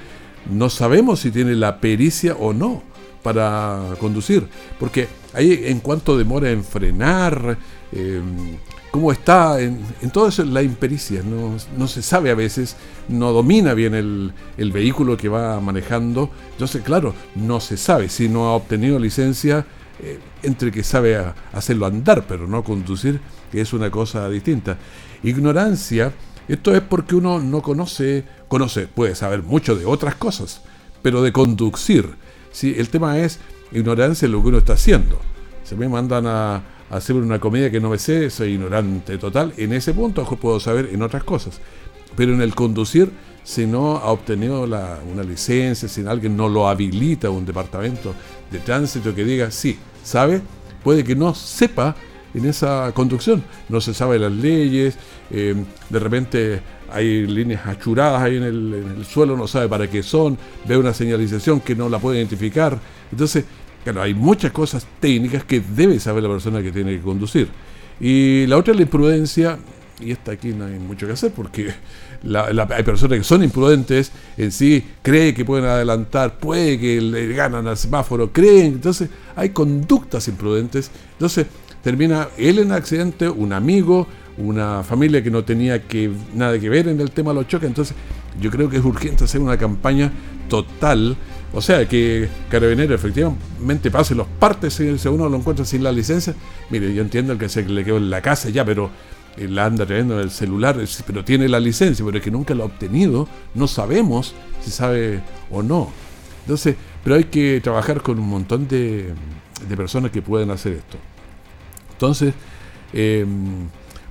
no 0.49 0.69
sabemos 0.69 1.19
si 1.19 1.29
tiene 1.29 1.55
la 1.55 1.81
pericia 1.81 2.37
o 2.39 2.53
no 2.53 2.83
para 3.21 3.81
conducir. 3.99 4.47
Porque 4.79 5.09
ahí 5.33 5.63
en 5.65 5.79
cuanto 5.79 6.17
demora 6.17 6.49
en 6.51 6.63
frenar, 6.63 7.57
em, 7.91 8.57
cómo 8.91 9.11
está, 9.11 9.59
en, 9.59 9.81
todo 10.11 10.27
eso 10.27 10.43
la 10.45 10.61
impericia, 10.61 11.23
no, 11.23 11.87
se 11.87 12.01
sabe 12.03 12.29
a 12.29 12.35
veces, 12.35 12.75
no 13.07 13.31
domina 13.31 13.73
bien 13.73 13.95
el, 13.95 14.71
vehículo 14.71 15.17
que 15.17 15.29
va 15.29 15.59
manejando, 15.59 16.29
entonces 16.51 16.83
claro, 16.83 17.15
no 17.35 17.59
se 17.59 17.75
sabe 17.75 18.07
si 18.09 18.29
no 18.29 18.45
ha 18.45 18.55
obtenido 18.55 18.99
licencia, 18.99 19.65
eh, 19.99 20.19
entre 20.43 20.71
que 20.71 20.83
sabe 20.83 21.17
hacerlo 21.53 21.85
andar, 21.87 22.25
pero 22.27 22.47
no 22.47 22.63
conducir, 22.63 23.19
que 23.51 23.61
es 23.61 23.73
una 23.73 23.89
cosa 23.89 24.29
distinta. 24.29 24.77
Ignorancia, 25.23 26.13
esto 26.47 26.75
es 26.75 26.81
porque 26.81 27.15
uno 27.15 27.39
no 27.39 27.61
conoce, 27.61 28.25
conoce, 28.47 28.87
puede 28.87 29.15
saber 29.15 29.41
mucho 29.41 29.75
de 29.75 29.85
otras 29.85 30.15
cosas, 30.15 30.61
pero 31.01 31.21
de 31.23 31.31
conducir, 31.31 32.15
si 32.51 32.75
el 32.75 32.89
tema 32.89 33.17
es 33.17 33.39
ignorancia 33.73 34.25
en 34.25 34.31
lo 34.31 34.41
que 34.41 34.49
uno 34.49 34.57
está 34.59 34.73
haciendo. 34.73 35.19
Se 35.63 35.75
me 35.75 35.87
mandan 35.89 36.27
a, 36.27 36.63
hacer 36.89 37.15
una 37.15 37.39
comida 37.39 37.71
que 37.71 37.79
no 37.79 37.89
me 37.89 37.97
sé, 37.97 38.29
soy 38.29 38.53
ignorante 38.53 39.17
total. 39.17 39.53
En 39.57 39.73
ese 39.73 39.93
punto 39.93 40.23
puedo 40.39 40.59
saber 40.59 40.89
en 40.91 41.01
otras 41.01 41.23
cosas. 41.23 41.59
Pero 42.15 42.33
en 42.33 42.41
el 42.41 42.53
conducir, 42.53 43.11
si 43.43 43.65
no 43.65 43.97
ha 43.97 44.11
obtenido 44.11 44.63
una 44.63 45.23
licencia, 45.23 45.89
si 45.89 46.05
alguien 46.05 46.37
no 46.37 46.47
lo 46.47 46.67
habilita 46.67 47.29
un 47.31 47.45
departamento 47.45 48.13
de 48.51 48.59
tránsito 48.59 49.15
que 49.15 49.23
diga, 49.23 49.49
sí, 49.49 49.79
sabe, 50.03 50.41
puede 50.83 51.03
que 51.03 51.15
no 51.15 51.33
sepa 51.33 51.95
en 52.33 52.45
esa 52.45 52.91
conducción. 52.93 53.43
No 53.69 53.81
se 53.81 53.93
sabe 53.93 54.19
las 54.19 54.31
leyes, 54.31 54.95
eh, 55.31 55.55
de 55.89 55.99
repente 55.99 56.61
hay 56.91 57.25
líneas 57.25 57.65
achuradas 57.65 58.21
ahí 58.21 58.37
en 58.37 58.43
el, 58.43 59.05
suelo, 59.05 59.35
no 59.35 59.47
sabe 59.47 59.67
para 59.67 59.89
qué 59.89 60.03
son, 60.03 60.37
ve 60.67 60.77
una 60.77 60.93
señalización 60.93 61.59
que 61.59 61.75
no 61.75 61.89
la 61.89 61.99
puede 61.99 62.17
identificar. 62.17 62.79
Entonces, 63.11 63.45
claro, 63.83 64.01
hay 64.01 64.13
muchas 64.13 64.51
cosas 64.51 64.85
técnicas 64.99 65.43
que 65.43 65.59
debe 65.61 65.99
saber 65.99 66.23
la 66.23 66.29
persona 66.29 66.61
que 66.61 66.71
tiene 66.71 66.91
que 66.91 67.01
conducir. 67.01 67.47
Y 67.99 68.45
la 68.47 68.57
otra 68.57 68.71
es 68.71 68.77
la 68.77 68.83
imprudencia, 68.83 69.57
y 69.99 70.11
esta 70.11 70.31
aquí 70.31 70.49
no 70.49 70.65
hay 70.65 70.79
mucho 70.79 71.05
que 71.05 71.13
hacer 71.13 71.31
porque 71.31 71.73
hay 72.25 72.83
personas 72.83 73.17
que 73.17 73.23
son 73.23 73.43
imprudentes 73.43 74.11
en 74.37 74.51
sí, 74.51 74.83
creen 75.01 75.35
que 75.35 75.45
pueden 75.45 75.65
adelantar, 75.65 76.37
puede 76.39 76.79
que 76.79 77.01
le 77.01 77.33
ganan 77.33 77.67
al 77.67 77.77
semáforo, 77.77 78.31
creen, 78.31 78.73
entonces 78.73 79.09
hay 79.35 79.49
conductas 79.49 80.27
imprudentes. 80.27 80.89
Entonces, 81.13 81.47
termina 81.83 82.29
él 82.37 82.59
en 82.59 82.71
accidente, 82.71 83.29
un 83.29 83.53
amigo, 83.53 84.07
una 84.37 84.83
familia 84.83 85.21
que 85.21 85.29
no 85.29 85.43
tenía 85.43 85.83
que, 85.83 86.09
nada 86.33 86.57
que 86.57 86.69
ver 86.69 86.87
en 86.87 86.99
el 87.01 87.11
tema 87.11 87.31
de 87.31 87.35
los 87.35 87.47
choques. 87.47 87.67
Entonces, 87.67 87.95
yo 88.39 88.49
creo 88.49 88.69
que 88.69 88.77
es 88.77 88.85
urgente 88.85 89.25
hacer 89.25 89.41
una 89.41 89.57
campaña 89.57 90.11
total. 90.49 91.17
O 91.53 91.61
sea, 91.61 91.87
que 91.87 92.27
Carabinero 92.49 92.95
efectivamente 92.95 93.91
pase 93.91 94.15
los 94.15 94.27
partes 94.27 94.73
si 94.73 95.07
uno 95.07 95.29
lo 95.29 95.37
encuentra 95.37 95.65
sin 95.65 95.83
la 95.83 95.91
licencia. 95.91 96.33
Mire, 96.71 96.93
yo 96.93 97.03
entiendo 97.03 97.37
que 97.37 97.47
se 97.47 97.63
le 97.63 97.85
quedó 97.85 97.97
en 97.97 98.09
la 98.09 98.21
casa 98.21 98.49
ya, 98.49 98.65
pero 98.65 98.89
la 99.37 99.65
anda 99.65 99.85
trayendo 99.85 100.15
en 100.15 100.21
el 100.21 100.31
celular, 100.31 100.77
pero 101.05 101.23
tiene 101.23 101.47
la 101.47 101.59
licencia, 101.59 102.03
pero 102.03 102.17
es 102.17 102.23
que 102.23 102.31
nunca 102.31 102.55
la 102.55 102.63
ha 102.63 102.65
obtenido. 102.65 103.27
No 103.53 103.67
sabemos 103.67 104.33
si 104.63 104.71
sabe 104.71 105.21
o 105.51 105.61
no. 105.61 105.91
Entonces, 106.41 106.75
pero 107.03 107.17
hay 107.17 107.25
que 107.25 107.61
trabajar 107.61 108.01
con 108.01 108.19
un 108.19 108.27
montón 108.27 108.67
de, 108.67 109.13
personas 109.77 110.11
que 110.11 110.21
pueden 110.21 110.49
hacer 110.49 110.73
esto. 110.73 110.97
Entonces, 111.91 112.33
eh, 112.93 113.25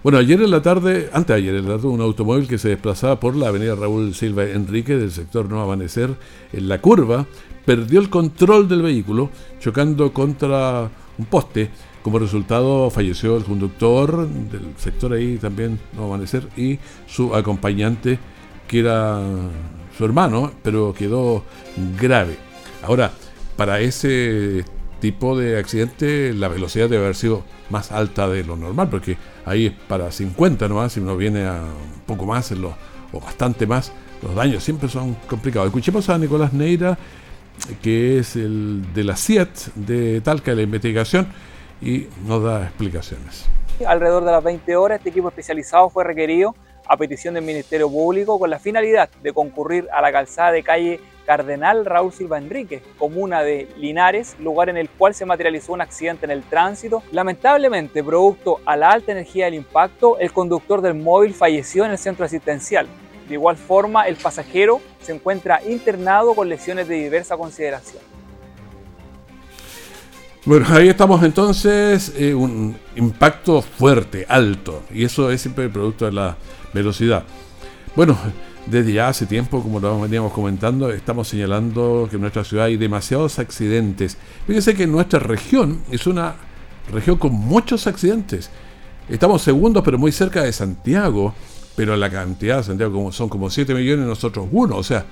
Bueno, 0.03 0.19
ayer 0.19 0.43
en 0.43 0.51
la 0.51 0.63
tarde, 0.63 1.11
antes 1.13 1.29
de 1.29 1.35
ayer 1.35 1.55
en 1.55 1.69
la 1.69 1.77
tarde, 1.77 1.87
un 1.87 2.01
automóvil 2.01 2.49
que 2.49 2.59
se 2.59 2.71
desplazaba 2.71 3.21
por 3.21 3.37
la 3.37 3.49
avenida 3.49 3.77
Raúl 3.77 4.17
Silva 4.17 4.43
Enrique 4.43 4.97
del 4.97 5.13
sector 5.13 5.49
Nuevo 5.49 5.63
Amanecer, 5.63 6.11
en 6.53 6.69
la 6.69 6.81
curva, 6.81 7.25
perdió 7.65 8.01
el 8.01 8.11
control 8.11 8.69
del 8.69 8.83
vehículo, 8.83 9.31
chocando 9.61 10.13
contra 10.13 10.91
un 11.17 11.25
poste. 11.27 11.71
Como 12.03 12.19
resultado, 12.19 12.91
falleció 12.91 13.37
el 13.37 13.45
conductor 13.45 14.27
del 14.27 14.75
sector 14.77 15.13
ahí 15.13 15.37
también 15.37 15.79
Nuevo 15.93 16.13
Amanecer 16.13 16.49
y 16.57 16.81
su 17.07 17.33
acompañante, 17.33 18.19
que 18.67 18.81
era 18.81 19.21
su 19.97 20.05
hermano, 20.05 20.51
pero 20.65 20.93
quedó 20.93 21.45
grave. 22.01 22.37
Ahora, 22.83 23.13
para 23.57 23.79
ese 23.79 24.65
tipo 25.03 25.37
de 25.37 25.59
accidente, 25.59 26.33
la 26.33 26.47
velocidad 26.47 26.89
debe 26.89 27.03
haber 27.03 27.17
sido 27.17 27.43
más 27.71 27.91
alta 27.91 28.29
de 28.29 28.45
lo 28.45 28.55
normal, 28.55 28.89
porque 28.89 29.17
ahí 29.45 29.67
es 29.67 29.73
para 29.73 30.13
50 30.13 30.69
nomás, 30.69 30.93
si 30.93 31.01
uno 31.01 31.17
viene 31.17 31.45
a 31.45 31.55
un 31.55 32.03
poco 32.07 32.25
más 32.25 32.53
en 32.53 32.65
o 32.65 33.21
bastante 33.21 33.67
más, 33.67 33.93
los 34.23 34.33
daños 34.37 34.63
siempre 34.63 34.89
son 34.89 35.15
complicados. 35.29 35.67
Escuchemos 35.67 36.09
a 36.09 36.17
Nicolás 36.19 36.53
Neira, 36.53 36.97
que 37.83 38.21
es 38.21 38.37
el 38.37 38.95
de 38.95 39.03
la 39.03 39.17
CIET 39.17 39.75
de 39.75 40.21
Talca 40.21 40.53
de 40.53 40.59
la 40.59 40.63
investigación, 40.63 41.27
y 41.81 42.07
nos 42.25 42.45
da 42.45 42.63
explicaciones. 42.63 43.47
Alrededor 43.85 44.25
de 44.25 44.31
las 44.31 44.45
20 44.45 44.77
horas, 44.77 44.99
este 44.99 45.11
equipo 45.11 45.31
especializado 45.31 45.91
fue 45.91 46.05
requerido 46.05 46.55
a 46.87 46.97
petición 46.97 47.35
del 47.35 47.43
Ministerio 47.43 47.91
Público 47.91 48.39
con 48.39 48.51
la 48.51 48.61
finalidad 48.61 49.11
de 49.21 49.33
concurrir 49.33 49.89
a 49.93 50.01
la 50.01 50.13
calzada 50.13 50.53
de 50.53 50.63
calle 50.63 51.01
Cardenal 51.27 51.85
Raúl 51.85 52.13
Silva 52.13 52.39
Enrique, 52.39 52.83
comuna 52.99 53.43
de 53.43 53.69
Linares, 53.77 54.37
lugar 54.41 54.69
en 54.69 54.77
el 54.77 54.89
cual 54.89 55.15
se 55.15 55.25
materializó 55.25 55.73
un 55.73 55.81
accidente 55.81 56.25
en 56.25 56.31
el 56.31 56.43
tránsito. 56.43 57.03
Lamentablemente, 57.13 58.03
producto 58.03 58.61
a 58.65 58.77
la 58.77 58.91
alta 58.91 59.13
energía 59.13 59.47
del 59.47 59.55
impacto, 59.55 60.19
el 60.19 60.33
conductor 60.33 60.81
del 60.81 60.95
móvil 60.95 61.35
falleció 61.35 61.85
en 61.85 61.93
el 61.93 61.99
centro 61.99 62.25
asistencial. 62.25 62.87
De 63.29 63.35
igual 63.35 63.57
forma, 63.57 64.09
el 64.09 64.17
pasajero 64.17 64.81
se 65.01 65.13
encuentra 65.13 65.61
internado 65.65 66.35
con 66.35 66.49
lesiones 66.49 66.89
de 66.89 66.97
diversa 66.97 67.37
consideración. 67.37 68.03
Bueno, 70.45 70.67
ahí 70.71 70.89
estamos 70.89 71.23
entonces, 71.23 72.13
eh, 72.19 72.35
un 72.35 72.77
impacto 72.97 73.63
fuerte, 73.63 74.27
alto, 74.29 74.83
y 74.93 75.05
eso 75.05 75.31
es 75.31 75.41
siempre 75.41 75.69
producto 75.69 76.05
de 76.05 76.13
la 76.13 76.37
velocidad. 76.73 77.23
Bueno, 77.95 78.19
desde 78.67 78.93
ya 78.93 79.09
hace 79.09 79.27
tiempo, 79.27 79.63
como 79.63 79.81
lo 79.81 80.01
veníamos 80.01 80.33
comentando, 80.33 80.91
estamos 80.91 81.29
señalando 81.29 82.07
que 82.09 82.17
en 82.17 82.23
nuestra 82.23 82.45
ciudad 82.45 82.67
hay 82.67 82.77
demasiados 82.77 83.39
accidentes. 83.39 84.17
Fíjense 84.47 84.75
que 84.75 84.87
nuestra 84.87 85.19
región 85.19 85.81
es 85.91 86.07
una 86.07 86.37
región 86.93 87.17
con 87.19 87.33
muchos 87.33 87.87
accidentes. 87.87 88.51
Estamos 89.09 89.43
segundos, 89.43 89.83
pero 89.85 89.99
muy 89.99 90.13
cerca 90.13 90.43
de 90.43 90.53
Santiago, 90.53 91.35
pero 91.75 91.97
la 91.97 92.09
cantidad 92.09 92.59
de 92.59 92.65
Santiago 92.65 93.13
son 93.13 93.29
como 93.29 93.51
7 93.51 93.75
millones, 93.75 94.07
nosotros 94.07 94.47
uno, 94.53 94.77
o 94.77 94.83
sea, 94.83 95.07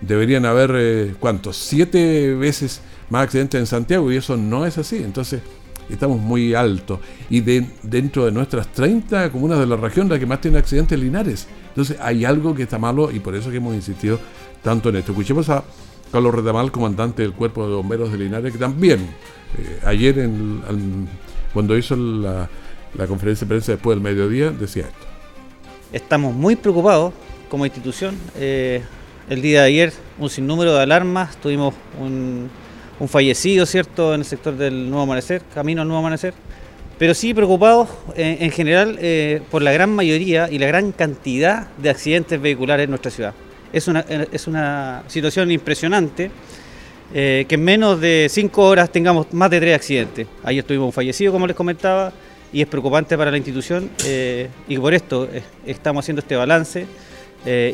deberían 0.00 0.44
haber, 0.44 0.72
eh, 0.74 1.14
¿cuántos? 1.18 1.56
7 1.56 2.34
veces 2.34 2.80
más 3.10 3.24
accidentes 3.24 3.60
en 3.60 3.66
Santiago 3.66 4.10
y 4.10 4.16
eso 4.16 4.36
no 4.36 4.66
es 4.66 4.76
así. 4.76 4.96
Entonces, 4.96 5.40
estamos 5.88 6.20
muy 6.20 6.54
altos. 6.54 7.00
Y 7.30 7.40
de, 7.40 7.66
dentro 7.82 8.24
de 8.24 8.32
nuestras 8.32 8.72
30 8.72 9.30
comunas 9.30 9.58
de 9.58 9.66
la 9.66 9.76
región, 9.76 10.08
la 10.08 10.18
que 10.18 10.26
más 10.26 10.40
tiene 10.40 10.58
accidentes 10.58 10.98
Linares. 10.98 11.46
Entonces, 11.78 11.96
hay 12.00 12.24
algo 12.24 12.56
que 12.56 12.64
está 12.64 12.76
malo 12.76 13.12
y 13.12 13.20
por 13.20 13.36
eso 13.36 13.52
que 13.52 13.58
hemos 13.58 13.72
insistido 13.72 14.18
tanto 14.64 14.88
en 14.88 14.96
esto. 14.96 15.12
Escuchemos 15.12 15.48
a 15.48 15.62
Carlos 16.10 16.34
Retamal, 16.34 16.72
comandante 16.72 17.22
del 17.22 17.32
Cuerpo 17.32 17.68
de 17.68 17.76
Bomberos 17.76 18.10
de 18.10 18.18
Linares, 18.18 18.52
que 18.52 18.58
también 18.58 18.98
eh, 19.56 19.78
ayer, 19.84 20.28
cuando 21.54 21.78
hizo 21.78 21.94
la, 21.94 22.48
conferencia 23.06 23.44
de 23.44 23.48
prensa 23.48 23.70
después 23.70 23.96
del 23.96 24.02
mediodía, 24.02 24.50
decía 24.50 24.86
esto. 24.86 25.06
Estamos 25.92 26.34
muy 26.34 26.56
preocupados 26.56 27.14
como 27.48 27.64
institución. 27.64 28.16
Eh, 28.34 28.82
el 29.30 29.40
día 29.40 29.60
de 29.60 29.68
ayer 29.68 29.92
un 30.18 30.30
sinnúmero 30.30 30.74
de 30.74 30.82
alarmas, 30.82 31.36
tuvimos 31.36 31.74
un, 32.00 32.50
un 32.98 33.08
fallecido, 33.08 33.66
¿cierto?, 33.66 34.14
en 34.14 34.22
el 34.22 34.26
sector 34.26 34.56
del 34.56 34.90
Nuevo 34.90 35.04
Amanecer, 35.04 35.42
camino 35.54 35.82
al 35.82 35.86
Nuevo 35.86 36.00
Amanecer. 36.00 36.34
Pero 36.98 37.14
sí 37.14 37.32
preocupados 37.32 37.88
eh, 38.16 38.38
en 38.40 38.50
general 38.50 38.98
eh, 39.00 39.40
por 39.50 39.62
la 39.62 39.72
gran 39.72 39.90
mayoría 39.90 40.48
y 40.50 40.58
la 40.58 40.66
gran 40.66 40.90
cantidad 40.90 41.68
de 41.76 41.90
accidentes 41.90 42.40
vehiculares 42.40 42.84
en 42.84 42.90
nuestra 42.90 43.10
ciudad. 43.10 43.34
Es 43.72 43.86
una, 43.86 44.04
eh, 44.08 44.26
es 44.32 44.48
una 44.48 45.04
situación 45.06 45.50
impresionante 45.50 46.30
que 47.10 47.46
en 47.48 47.64
menos 47.64 47.98
de 48.02 48.26
cinco 48.28 48.66
horas 48.66 48.92
tengamos 48.92 49.32
más 49.32 49.48
de 49.50 49.60
tres 49.60 49.76
accidentes. 49.76 50.26
Ayer 50.44 50.62
tuvimos 50.62 50.88
un 50.88 50.92
fallecido, 50.92 51.32
como 51.32 51.46
les 51.46 51.56
comentaba, 51.56 52.12
y 52.52 52.60
es 52.60 52.66
preocupante 52.66 53.16
para 53.16 53.30
la 53.30 53.38
institución 53.38 53.88
y 54.68 54.76
por 54.76 54.92
esto 54.92 55.26
estamos 55.64 56.04
haciendo 56.04 56.20
este 56.20 56.36
balance. 56.36 56.84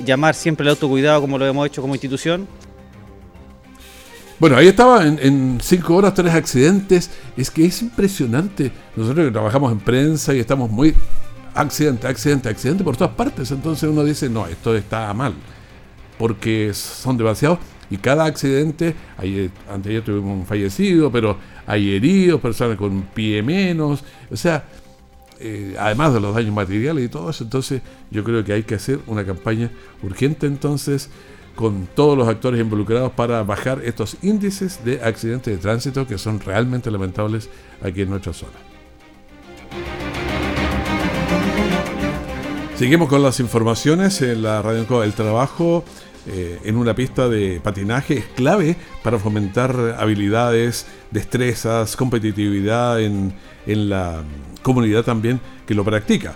llamar 0.04 0.36
siempre 0.36 0.62
al 0.64 0.70
autocuidado 0.70 1.20
como 1.20 1.36
lo 1.36 1.44
hemos 1.48 1.66
hecho 1.66 1.82
como 1.82 1.96
institución 1.96 2.46
bueno, 4.44 4.58
ahí 4.58 4.66
estaba 4.66 5.06
en, 5.06 5.58
cinco 5.62 5.96
horas 5.96 6.12
tres 6.12 6.34
accidentes. 6.34 7.10
Es 7.34 7.50
que 7.50 7.64
es 7.64 7.80
impresionante. 7.80 8.70
Nosotros 8.94 9.24
que 9.24 9.32
trabajamos 9.32 9.72
en 9.72 9.78
prensa 9.78 10.34
y 10.34 10.38
estamos 10.38 10.70
muy 10.70 10.94
accidente, 11.54 12.06
accidente, 12.06 12.50
accidente 12.50 12.84
por 12.84 12.94
todas 12.94 13.14
partes. 13.14 13.50
Entonces 13.52 13.88
uno 13.88 14.04
dice, 14.04 14.28
no, 14.28 14.46
esto 14.46 14.76
está 14.76 15.14
mal. 15.14 15.32
Porque 16.18 16.72
son 16.74 17.16
demasiados. 17.16 17.58
Y 17.88 17.96
cada 17.96 18.26
accidente, 18.26 18.94
ayer, 19.16 19.50
antes 19.66 20.04
tuvimos 20.04 20.40
un 20.40 20.44
fallecido, 20.44 21.10
pero 21.10 21.38
hay 21.66 21.94
heridos, 21.94 22.38
personas 22.38 22.76
con 22.76 23.00
pie 23.14 23.42
menos. 23.42 24.04
O 24.30 24.36
sea, 24.36 24.66
eh, 25.40 25.74
además 25.80 26.12
de 26.12 26.20
los 26.20 26.34
daños 26.34 26.54
materiales 26.54 27.02
y 27.02 27.08
todo 27.08 27.30
eso. 27.30 27.44
Entonces 27.44 27.80
yo 28.10 28.22
creo 28.22 28.44
que 28.44 28.52
hay 28.52 28.64
que 28.64 28.74
hacer 28.74 28.98
una 29.06 29.24
campaña 29.24 29.70
urgente 30.02 30.46
entonces 30.46 31.08
con 31.54 31.86
todos 31.94 32.16
los 32.16 32.28
actores 32.28 32.60
involucrados 32.60 33.12
para 33.12 33.42
bajar 33.42 33.80
estos 33.84 34.16
índices 34.22 34.84
de 34.84 35.02
accidentes 35.02 35.54
de 35.54 35.62
tránsito 35.62 36.06
que 36.06 36.18
son 36.18 36.40
realmente 36.40 36.90
lamentables 36.90 37.48
aquí 37.82 38.02
en 38.02 38.10
nuestra 38.10 38.32
zona. 38.32 38.52
Seguimos 42.76 43.08
con 43.08 43.22
las 43.22 43.38
informaciones 43.38 44.20
en 44.20 44.42
la 44.42 44.60
radio. 44.60 45.02
El 45.04 45.12
trabajo 45.12 45.84
eh, 46.26 46.58
en 46.64 46.76
una 46.76 46.94
pista 46.94 47.28
de 47.28 47.60
patinaje 47.62 48.18
es 48.18 48.24
clave 48.34 48.76
para 49.02 49.18
fomentar 49.18 49.96
habilidades, 49.98 50.86
destrezas, 51.10 51.96
competitividad 51.96 53.00
en 53.00 53.32
la 53.66 54.22
comunidad 54.62 55.04
también 55.04 55.40
que 55.66 55.74
lo 55.74 55.84
practica. 55.84 56.34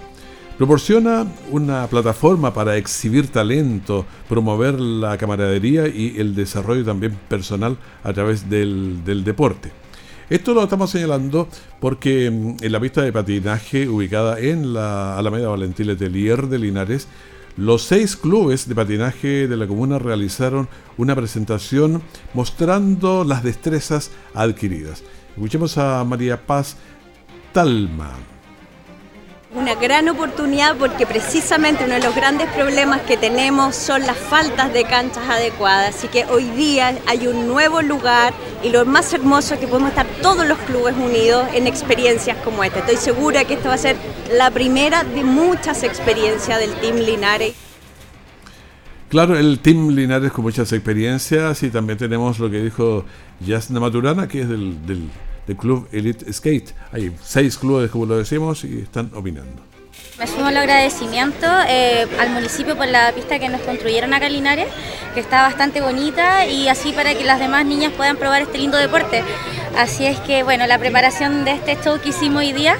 Proporciona 0.58 1.24
una 1.52 1.86
plataforma 1.86 2.52
para 2.52 2.76
exhibir 2.76 3.28
talento, 3.28 4.04
promover 4.28 4.80
la 4.80 5.16
camaradería 5.16 5.86
y 5.86 6.16
el 6.18 6.34
desarrollo 6.34 6.84
también 6.84 7.16
personal 7.28 7.78
a 8.02 8.12
través 8.12 8.50
del, 8.50 9.04
deporte. 9.24 9.70
Esto 10.28 10.54
lo 10.54 10.64
estamos 10.64 10.90
señalando 10.90 11.48
porque 11.78 12.28
mm, 12.28 12.56
en 12.60 12.72
la 12.72 12.80
pista 12.80 13.02
de 13.02 13.12
patinaje 13.12 13.88
ubicada 13.88 14.40
en 14.40 14.74
la 14.74 15.16
Alameda 15.16 15.46
Valentín 15.46 15.86
Letelier 15.86 16.48
de 16.48 16.58
Linares, 16.58 17.06
los 17.56 17.84
seis 17.84 18.16
clubes 18.16 18.68
de 18.68 18.74
patinaje 18.74 19.46
de 19.46 19.56
la 19.56 19.68
comuna 19.68 20.00
realizaron 20.00 20.68
una 20.96 21.14
presentación 21.14 22.02
mostrando 22.34 23.22
las 23.22 23.44
destrezas 23.44 24.10
adquiridas. 24.34 25.04
Escuchemos 25.36 25.78
a 25.78 26.02
María 26.02 26.44
Paz 26.44 26.76
Talma. 27.52 28.37
Una 29.54 29.74
gran 29.74 30.06
oportunidad 30.10 30.76
porque 30.76 31.06
precisamente 31.06 31.84
uno 31.84 31.94
de 31.94 32.02
los 32.02 32.14
grandes 32.14 32.50
problemas 32.50 33.00
que 33.00 33.16
tenemos 33.16 33.74
son 33.74 34.02
las 34.02 34.18
faltas 34.18 34.74
de 34.74 34.84
canchas 34.84 35.26
adecuadas. 35.26 35.96
Así 35.96 36.08
que 36.08 36.26
hoy 36.26 36.44
día 36.50 36.98
hay 37.06 37.26
un 37.26 37.48
nuevo 37.48 37.80
lugar 37.80 38.34
y 38.62 38.68
lo 38.68 38.84
más 38.84 39.10
hermoso 39.14 39.54
es 39.54 39.60
que 39.60 39.66
podemos 39.66 39.88
estar 39.88 40.06
todos 40.20 40.46
los 40.46 40.58
clubes 40.58 40.94
unidos 40.96 41.48
en 41.54 41.66
experiencias 41.66 42.36
como 42.44 42.62
esta. 42.62 42.80
Estoy 42.80 42.96
segura 42.96 43.46
que 43.46 43.54
esta 43.54 43.70
va 43.70 43.76
a 43.76 43.78
ser 43.78 43.96
la 44.30 44.50
primera 44.50 45.02
de 45.02 45.24
muchas 45.24 45.82
experiencias 45.82 46.60
del 46.60 46.74
Team 46.74 46.96
Linares. 46.96 47.54
Claro, 49.08 49.38
el 49.38 49.60
Team 49.60 49.88
Linares 49.88 50.30
con 50.30 50.44
muchas 50.44 50.70
experiencias 50.74 51.62
y 51.62 51.70
también 51.70 51.98
tenemos 51.98 52.38
lo 52.38 52.50
que 52.50 52.60
dijo 52.60 53.06
Yasna 53.40 53.80
Maturana, 53.80 54.28
que 54.28 54.42
es 54.42 54.48
del 54.50 54.86
del 54.86 55.08
Club 55.56 55.88
Elite 55.92 56.32
Skate. 56.32 56.72
Hay 56.92 57.14
seis 57.22 57.56
clubes, 57.56 57.90
como 57.90 58.06
lo 58.06 58.18
decimos, 58.18 58.64
y 58.64 58.80
están 58.80 59.10
opinando. 59.14 59.62
Me 60.18 60.26
sumo 60.26 60.48
el 60.48 60.56
agradecimiento 60.56 61.46
eh, 61.68 62.06
al 62.18 62.30
municipio 62.30 62.76
por 62.76 62.88
la 62.88 63.12
pista 63.12 63.38
que 63.38 63.48
nos 63.48 63.60
construyeron 63.60 64.12
acá 64.12 64.26
en 64.26 64.32
Linares, 64.32 64.66
que 65.14 65.20
está 65.20 65.42
bastante 65.42 65.80
bonita 65.80 66.46
y 66.46 66.68
así 66.68 66.92
para 66.92 67.14
que 67.14 67.24
las 67.24 67.38
demás 67.38 67.64
niñas 67.64 67.92
puedan 67.96 68.16
probar 68.16 68.42
este 68.42 68.58
lindo 68.58 68.76
deporte. 68.78 69.22
Así 69.76 70.06
es 70.06 70.18
que, 70.20 70.42
bueno, 70.42 70.66
la 70.66 70.78
preparación 70.78 71.44
de 71.44 71.52
este 71.52 71.76
show 71.84 72.00
que 72.00 72.08
hicimos 72.08 72.42
hoy 72.42 72.52
día 72.52 72.76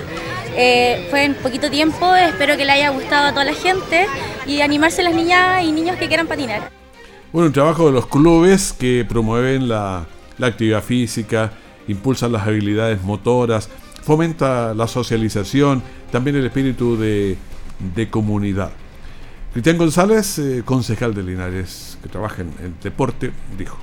eh, 0.57 1.07
fue 1.11 1.25
en 1.25 1.35
poquito 1.35 1.71
tiempo, 1.71 2.13
espero 2.17 2.57
que 2.57 2.65
le 2.65 2.73
haya 2.73 2.89
gustado 2.89 3.29
a 3.29 3.31
toda 3.33 3.45
la 3.45 3.55
gente 3.55 4.07
y 4.45 4.61
animarse 4.61 5.05
las 5.05 5.15
niñas 5.15 5.63
y 5.63 5.71
niños 5.71 5.97
que 5.97 6.09
quieran 6.09 6.27
patinar. 6.27 6.71
Bueno, 7.33 7.47
un 7.47 7.53
trabajo 7.53 7.87
de 7.87 7.93
los 7.93 8.09
clubes 8.09 8.73
que 8.73 9.07
promueven 9.09 9.69
la, 9.69 10.07
la 10.39 10.47
actividad 10.49 10.83
física, 10.83 11.53
impulsan 11.89 12.33
las 12.33 12.47
habilidades 12.47 13.03
motoras, 13.03 13.69
fomenta 14.03 14.75
la 14.75 14.87
socialización, 14.87 15.83
también 16.13 16.37
el 16.37 16.47
espíritu 16.47 16.97
de, 16.97 17.37
de 17.95 18.09
comunidad. 18.09 18.71
Cristian 19.53 19.79
González, 19.79 20.39
eh, 20.39 20.63
concejal 20.65 21.15
de 21.15 21.23
Linares, 21.23 21.99
que 22.03 22.09
trabaja 22.09 22.43
en 22.43 22.53
el 22.63 22.75
deporte, 22.83 23.33
dijo. 23.57 23.79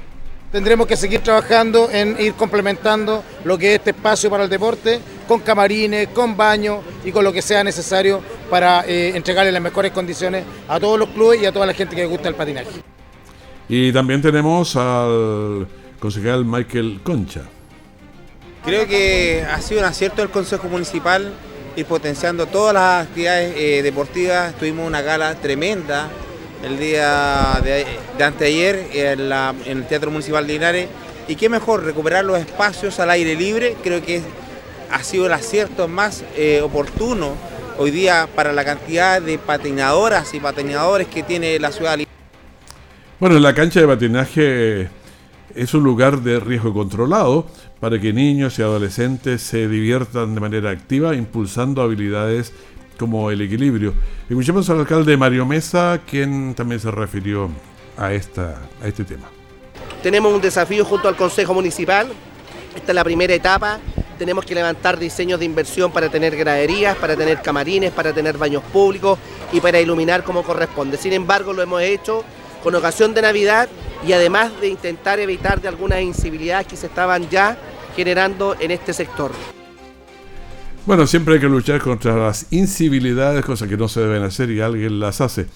Tendremos 0.52 0.88
que 0.88 0.96
seguir 0.96 1.20
trabajando 1.20 1.90
en 1.92 2.16
ir 2.18 2.34
complementando 2.36 3.24
lo 3.44 3.58
que 3.58 3.74
es 3.74 3.80
este 3.80 3.90
espacio 3.90 4.30
para 4.30 4.46
el 4.46 4.50
deporte, 4.50 5.02
con 5.28 5.42
camarines, 5.42 6.08
con 6.10 6.38
baño 6.38 6.80
y 7.04 7.12
con 7.12 7.24
lo 7.24 7.34
que 7.34 7.42
sea 7.42 7.64
necesario 7.64 8.22
para 8.50 8.86
eh, 8.88 9.18
entregarle 9.18 9.52
las 9.52 9.62
mejores 9.62 9.92
condiciones 9.92 10.46
a 10.70 10.80
todos 10.80 10.98
los 10.98 11.10
clubes 11.10 11.42
y 11.42 11.46
a 11.46 11.52
toda 11.52 11.66
la 11.66 11.74
gente 11.74 11.96
que 11.96 12.04
le 12.04 12.08
gusta 12.08 12.30
el 12.30 12.36
patinaje. 12.36 12.82
Y 13.68 13.92
también 13.92 14.22
tenemos 14.22 14.76
al 14.76 15.68
concejal 16.00 16.46
Michael 16.46 17.02
Concha. 17.04 17.42
Creo 18.66 18.88
que 18.88 19.46
ha 19.48 19.62
sido 19.62 19.82
un 19.82 19.86
acierto 19.86 20.24
del 20.24 20.32
Consejo 20.32 20.68
Municipal 20.68 21.32
ir 21.76 21.86
potenciando 21.86 22.48
todas 22.48 22.74
las 22.74 23.06
actividades 23.06 23.54
eh, 23.56 23.84
deportivas. 23.84 24.56
Tuvimos 24.56 24.88
una 24.88 25.04
gala 25.04 25.36
tremenda 25.36 26.10
el 26.64 26.80
día 26.80 27.62
de, 27.64 27.86
anteayer 28.24 28.88
en, 28.92 29.32
el 29.68 29.86
Teatro 29.88 30.10
Municipal 30.10 30.48
de 30.48 30.54
Linares. 30.54 30.88
Y 31.28 31.36
qué 31.36 31.48
mejor, 31.48 31.84
recuperar 31.84 32.26
los 32.26 32.40
espacios 32.40 33.00
al 33.00 33.12
aire 33.12 33.36
libre. 33.36 33.76
Creo 33.84 34.02
que 34.04 34.24
ha 34.90 35.04
sido 35.04 35.28
el 35.28 35.34
acierto 35.34 35.88
más 35.88 36.24
eh, 36.36 36.62
oportuno 36.64 37.36
hoy 37.78 37.92
día 37.92 38.28
para 38.36 38.52
la 38.52 38.66
cantidad 38.66 39.22
de 39.22 39.38
patinadoras 39.38 40.34
y 40.34 40.40
patinadores 40.40 41.08
que 41.08 41.22
tiene 41.22 41.60
la 41.60 41.72
ciudad. 41.72 42.00
Bueno, 43.20 43.38
la 43.38 43.54
cancha 43.54 43.80
de 43.80 43.88
patinaje 43.88 44.90
es 45.56 45.74
un 45.74 45.84
lugar 45.84 46.22
de 46.22 46.40
riesgo 46.40 46.74
controlado 46.74 47.48
para 47.80 48.00
que 48.00 48.14
niños 48.14 48.60
y 48.60 48.62
adolescentes 48.62 49.42
se 49.42 49.68
diviertan 49.68 50.36
de 50.36 50.42
manera 50.42 50.70
activa, 50.70 51.16
impulsando 51.16 51.82
habilidades 51.82 52.54
como 52.98 53.32
el 53.32 53.42
equilibrio. 53.42 53.94
Escuchemos 54.30 54.70
al 54.70 54.80
alcalde 54.80 55.18
Mario 55.18 55.46
Mesa, 55.46 56.02
quien 56.10 56.54
también 56.56 56.80
se 56.80 56.92
refirió 56.92 57.50
a, 57.98 58.14
esta, 58.14 58.62
a 58.82 58.88
este 58.88 59.04
tema. 59.04 59.28
Tenemos 60.04 60.34
un 60.34 60.42
desafío 60.42 60.86
junto 60.86 61.08
al 61.08 61.16
Consejo 61.16 61.54
Municipal. 61.54 62.08
Esta 62.76 62.92
es 62.92 62.96
la 62.96 63.04
primera 63.04 63.34
etapa. 63.34 63.80
Tenemos 64.18 64.46
que 64.46 64.56
levantar 64.56 64.98
diseños 64.98 65.40
de 65.40 65.46
inversión 65.46 65.92
para 65.92 66.10
tener 66.10 66.36
graderías, 66.36 66.96
para 66.98 67.16
tener 67.16 67.42
camarines, 67.42 67.92
para 67.92 68.14
tener 68.14 68.38
baños 68.38 68.64
públicos 68.64 69.20
y 69.52 69.60
para 69.60 69.80
iluminar 69.80 70.24
como 70.24 70.44
corresponde. 70.44 70.98
Sin 70.98 71.14
embargo, 71.14 71.54
lo 71.54 71.62
hemos 71.62 71.82
hecho 71.82 72.24
con 72.64 72.76
ocasión 72.76 73.14
de 73.14 73.22
Navidad 73.22 73.70
y 74.06 74.14
además 74.14 74.52
de 74.60 74.70
intentar 74.70 75.20
evitar 75.20 75.62
de 75.62 75.68
algunas 75.68 76.02
incivilidades 76.02 76.68
que 76.68 76.76
se 76.76 76.88
estaban 76.88 77.30
ya 77.30 77.58
generando 77.96 78.56
en 78.60 78.72
este 78.72 78.94
sector. 78.94 79.32
Bueno, 80.86 81.08
siempre 81.08 81.36
hay 81.36 81.40
que 81.40 81.50
luchar 81.50 81.82
contra 81.82 82.16
las 82.16 82.48
incivilidades, 82.52 83.44
cosas 83.44 83.68
que 83.68 83.78
no 83.78 83.88
se 83.88 84.02
deben 84.02 84.22
hacer 84.24 84.52
y 84.52 84.62
alguien 84.62 85.00
las 85.00 85.20
hace. 85.20 85.48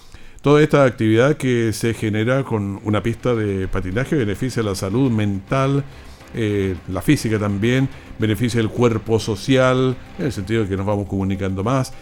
Toda 0.42 0.62
esta 0.64 0.86
actividad 0.86 1.38
que 1.38 1.74
se 1.74 1.94
genera 1.94 2.44
con 2.44 2.80
una 2.84 3.04
pista 3.04 3.36
de 3.36 3.68
patinaje 3.68 4.16
beneficia 4.16 4.64
la 4.64 4.74
salud 4.74 5.12
mental, 5.12 5.84
eh, 6.34 6.76
la 6.88 7.02
física 7.02 7.38
también, 7.38 7.90
beneficia 8.18 8.62
el 8.62 8.70
cuerpo 8.70 9.20
social, 9.20 9.98
en 10.18 10.26
el 10.26 10.32
sentido 10.32 10.64
de 10.64 10.70
que 10.70 10.78
nos 10.78 10.86
vamos 10.86 11.08
comunicando 11.08 11.64
más. 11.64 11.94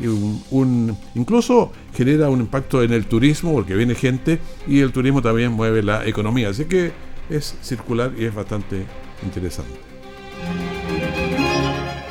Incluso 0.00 1.72
genera 1.94 2.28
un 2.28 2.40
impacto 2.40 2.82
en 2.82 2.92
el 2.92 3.06
turismo, 3.06 3.52
porque 3.52 3.74
viene 3.74 3.94
gente 3.94 4.38
y 4.66 4.80
el 4.80 4.92
turismo 4.92 5.22
también 5.22 5.52
mueve 5.52 5.82
la 5.82 6.06
economía. 6.06 6.48
Así 6.48 6.64
que 6.64 6.92
es 7.30 7.56
circular 7.62 8.12
y 8.18 8.24
es 8.24 8.34
bastante 8.34 8.84
interesante. 9.24 9.72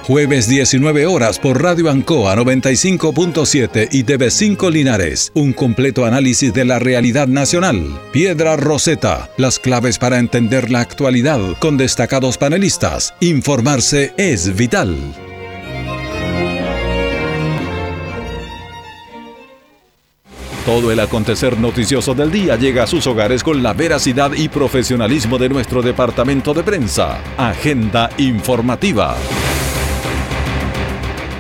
Jueves 0.04 0.50
19 0.50 1.06
horas 1.06 1.38
por 1.38 1.62
Radio 1.62 1.90
Ancoa 1.90 2.36
95.7 2.36 3.90
y 3.92 4.04
TV5 4.04 4.72
Linares. 4.72 5.32
Un 5.36 5.54
completo 5.54 6.06
análisis 6.06 6.54
de 6.54 6.66
la 6.66 6.80
realidad 6.80 7.28
nacional. 7.28 8.02
Piedra 8.12 8.58
Roseta. 8.58 9.30
Las 9.38 9.60
claves 9.60 10.00
para 10.00 10.18
entender 10.18 10.72
la 10.72 10.82
actualidad 10.82 11.40
con 11.60 11.78
destacados 11.78 12.38
panelistas. 12.38 13.14
Informarse 13.20 14.14
es 14.18 14.56
vital. 14.56 14.98
Todo 20.66 20.92
el 20.92 21.00
acontecer 21.00 21.60
noticioso 21.60 22.14
del 22.14 22.32
día 22.32 22.56
llega 22.56 22.84
a 22.84 22.88
sus 22.88 23.08
hogares 23.08 23.44
con 23.44 23.64
la 23.64 23.74
veracidad 23.74 24.32
y 24.34 24.48
profesionalismo 24.48 25.40
de 25.40 25.50
nuestro 25.50 25.82
departamento 25.82 26.54
de 26.54 26.62
prensa. 26.62 27.20
Agenda 27.36 28.12
informativa. 28.20 29.16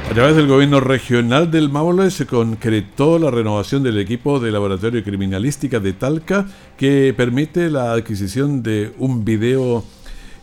A 0.10 0.14
través 0.16 0.36
del 0.36 0.48
gobierno 0.48 0.80
regional 0.80 1.52
del 1.52 1.70
Maule 1.70 2.10
se 2.10 2.26
concretó 2.26 3.20
la 3.20 3.30
renovación 3.30 3.84
del 3.84 4.00
equipo 4.00 4.40
de 4.40 4.52
laboratorio 4.52 5.04
criminalística 5.04 5.80
de 5.80 5.94
Talca 5.94 6.48
que 6.76 7.14
permite 7.16 7.70
la 7.70 7.94
adquisición 7.94 8.64
de 8.64 8.92
un 8.98 9.24
video 9.24 9.84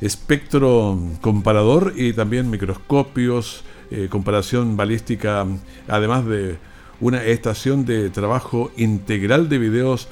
espectro 0.01 0.97
comparador 1.21 1.95
y 1.97 2.13
también 2.13 2.49
microscopios, 2.49 3.65
eh, 3.91 4.07
comparación 4.09 4.77
balística, 4.77 5.45
además 5.89 6.27
de 6.27 6.59
una 7.01 7.23
estación 7.25 7.85
de 7.85 8.11
trabajo 8.11 8.71
integral 8.77 9.49
de 9.49 9.59
videos 9.59 10.09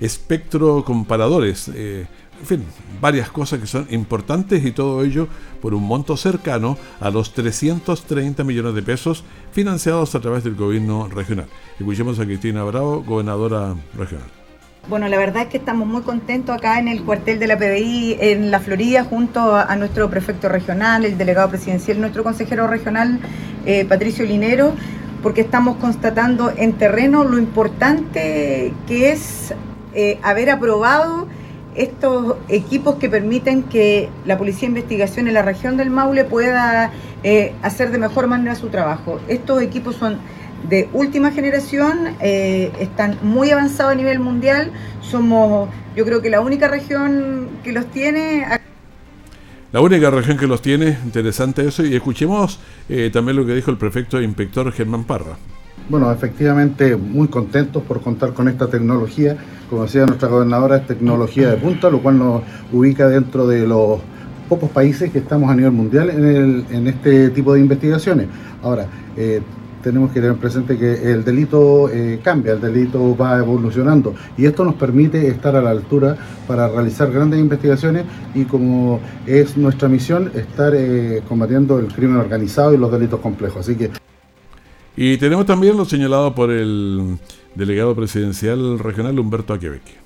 espectro 0.00 0.84
comparadores. 0.84 1.70
Eh, 1.74 2.06
en 2.40 2.46
fin, 2.46 2.64
varias 3.00 3.30
cosas 3.30 3.58
que 3.58 3.66
son 3.66 3.86
importantes 3.90 4.64
y 4.64 4.70
todo 4.70 5.02
ello 5.02 5.26
por 5.60 5.74
un 5.74 5.82
monto 5.82 6.16
cercano 6.16 6.78
a 7.00 7.10
los 7.10 7.32
330 7.34 8.44
millones 8.44 8.74
de 8.74 8.82
pesos 8.82 9.24
financiados 9.50 10.14
a 10.14 10.20
través 10.20 10.44
del 10.44 10.54
gobierno 10.54 11.08
regional. 11.08 11.46
Escuchemos 11.78 12.20
a 12.20 12.24
Cristina 12.24 12.62
Bravo, 12.62 13.02
gobernadora 13.02 13.74
regional. 13.96 14.28
Bueno, 14.88 15.06
la 15.08 15.18
verdad 15.18 15.42
es 15.42 15.48
que 15.48 15.58
estamos 15.58 15.86
muy 15.86 16.00
contentos 16.00 16.56
acá 16.56 16.78
en 16.78 16.88
el 16.88 17.02
cuartel 17.02 17.38
de 17.38 17.46
la 17.46 17.58
PDI 17.58 18.16
en 18.20 18.50
la 18.50 18.58
Florida 18.58 19.04
junto 19.04 19.54
a, 19.54 19.76
nuestro 19.76 20.08
prefecto 20.08 20.48
regional, 20.48 21.04
el 21.04 21.18
delegado 21.18 21.50
presidencial, 21.50 22.00
nuestro 22.00 22.22
consejero 22.22 22.66
regional, 22.66 23.18
eh, 23.66 23.84
Patricio 23.84 24.24
Linero, 24.24 24.72
porque 25.22 25.40
estamos 25.40 25.76
constatando 25.76 26.52
en 26.56 26.74
terreno 26.74 27.24
lo 27.24 27.38
importante 27.38 28.72
que 28.86 29.12
es 29.12 29.54
eh, 29.94 30.18
haber 30.22 30.50
aprobado 30.50 31.26
estos 31.74 32.36
equipos 32.48 32.96
que 32.96 33.08
permiten 33.08 33.62
que 33.62 34.08
la 34.26 34.36
Policía 34.36 34.62
de 34.62 34.66
Investigación 34.66 35.28
en 35.28 35.34
la 35.34 35.42
región 35.42 35.76
del 35.76 35.90
Maule 35.90 36.24
pueda 36.24 36.90
eh, 37.22 37.54
hacer 37.62 37.90
de 37.90 37.98
mejor 37.98 38.26
manera 38.26 38.54
su 38.56 38.68
trabajo. 38.68 39.20
Estos 39.28 39.62
equipos 39.62 39.96
son 39.96 40.18
de 40.68 40.88
última 40.92 41.30
generación, 41.30 42.16
eh, 42.20 42.72
están 42.80 43.18
muy 43.22 43.50
avanzados 43.50 43.92
a 43.92 43.94
nivel 43.94 44.18
mundial, 44.18 44.72
somos 45.00 45.68
yo 45.94 46.04
creo 46.04 46.20
que 46.20 46.30
la 46.30 46.40
única 46.40 46.68
región 46.68 47.48
que 47.62 47.72
los 47.72 47.86
tiene. 47.86 48.44
La 49.70 49.82
única 49.82 50.10
región 50.10 50.38
que 50.38 50.46
los 50.46 50.62
tiene, 50.62 50.96
interesante 51.04 51.66
eso, 51.68 51.84
y 51.84 51.94
escuchemos 51.94 52.58
eh, 52.88 53.10
también 53.12 53.36
lo 53.36 53.44
que 53.44 53.54
dijo 53.54 53.70
el 53.70 53.76
prefecto 53.76 54.18
e 54.18 54.24
inspector 54.24 54.72
Germán 54.72 55.04
Parra. 55.04 55.36
Bueno, 55.90 56.10
efectivamente, 56.10 56.96
muy 56.96 57.28
contentos 57.28 57.82
por 57.82 58.00
contar 58.00 58.32
con 58.32 58.48
esta 58.48 58.68
tecnología. 58.68 59.36
Como 59.68 59.82
decía 59.82 60.06
nuestra 60.06 60.28
gobernadora, 60.28 60.78
es 60.78 60.86
tecnología 60.86 61.50
de 61.50 61.58
punta, 61.58 61.90
lo 61.90 62.00
cual 62.00 62.18
nos 62.18 62.42
ubica 62.72 63.08
dentro 63.08 63.46
de 63.46 63.66
los 63.66 64.00
pocos 64.48 64.70
países 64.70 65.10
que 65.10 65.18
estamos 65.18 65.50
a 65.50 65.54
nivel 65.54 65.72
mundial 65.72 66.08
en, 66.08 66.86
este 66.86 67.28
tipo 67.28 67.52
de 67.52 67.60
investigaciones. 67.60 68.26
Ahora, 68.62 68.86
eh, 69.18 69.42
tenemos 69.88 70.12
que 70.12 70.20
tener 70.20 70.36
presente 70.36 70.76
que 70.76 71.10
el 71.10 71.24
delito 71.24 71.88
eh, 71.88 72.20
cambia, 72.22 72.52
el 72.52 72.60
delito 72.60 73.16
va 73.16 73.38
evolucionando 73.38 74.14
y 74.36 74.44
esto 74.44 74.62
nos 74.62 74.74
permite 74.74 75.26
estar 75.28 75.56
a 75.56 75.62
la 75.62 75.70
altura 75.70 76.14
para 76.46 76.68
realizar 76.68 77.10
grandes 77.10 77.40
investigaciones 77.40 78.04
y 78.34 78.44
como 78.44 79.00
es 79.26 79.56
nuestra 79.56 79.88
misión, 79.88 80.30
estar 80.34 80.74
eh, 80.74 81.22
combatiendo 81.26 81.78
el 81.78 81.86
crimen 81.86 82.18
organizado 82.18 82.74
y 82.74 82.76
los 82.76 82.92
delitos 82.92 83.18
complejos. 83.20 83.60
Así 83.60 83.76
que... 83.76 83.90
Y 84.94 85.16
tenemos 85.16 85.46
también 85.46 85.74
lo 85.74 85.86
señalado 85.86 86.34
por 86.34 86.50
el 86.50 87.16
delegado 87.54 87.94
presidencial 87.94 88.78
regional 88.78 89.18
Humberto 89.18 89.54
Aquebeque. 89.54 89.97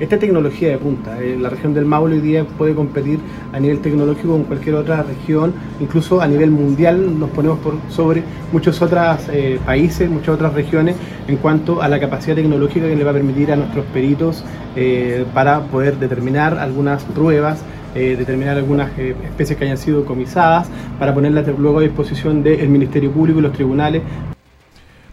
Esta 0.00 0.18
tecnología 0.18 0.70
de 0.70 0.78
punta, 0.78 1.22
eh, 1.22 1.36
la 1.38 1.48
región 1.48 1.72
del 1.72 1.84
Maule 1.84 2.16
hoy 2.16 2.20
día 2.20 2.44
puede 2.44 2.74
competir 2.74 3.20
a 3.52 3.60
nivel 3.60 3.78
tecnológico 3.80 4.30
con 4.30 4.42
cualquier 4.42 4.74
otra 4.74 5.04
región, 5.04 5.54
incluso 5.78 6.20
a 6.20 6.26
nivel 6.26 6.50
mundial 6.50 7.16
nos 7.16 7.30
ponemos 7.30 7.60
por 7.60 7.74
sobre 7.90 8.24
muchos 8.50 8.82
otros 8.82 9.28
eh, 9.32 9.60
países, 9.64 10.10
muchas 10.10 10.30
otras 10.30 10.52
regiones 10.52 10.96
en 11.28 11.36
cuanto 11.36 11.80
a 11.80 11.88
la 11.88 12.00
capacidad 12.00 12.34
tecnológica 12.34 12.88
que 12.88 12.96
le 12.96 13.04
va 13.04 13.12
a 13.12 13.14
permitir 13.14 13.52
a 13.52 13.56
nuestros 13.56 13.84
peritos 13.86 14.44
eh, 14.74 15.24
para 15.32 15.60
poder 15.66 15.96
determinar 15.98 16.58
algunas 16.58 17.04
pruebas 17.04 17.62
determinar 17.94 18.56
algunas 18.56 18.90
especies 18.98 19.56
que 19.56 19.66
hayan 19.66 19.78
sido 19.78 20.04
comisadas 20.04 20.66
para 20.98 21.14
ponerlas 21.14 21.46
luego 21.56 21.78
a 21.78 21.82
disposición 21.82 22.42
del 22.42 22.68
Ministerio 22.68 23.12
Público 23.12 23.38
y 23.38 23.42
los 23.42 23.52
tribunales. 23.52 24.02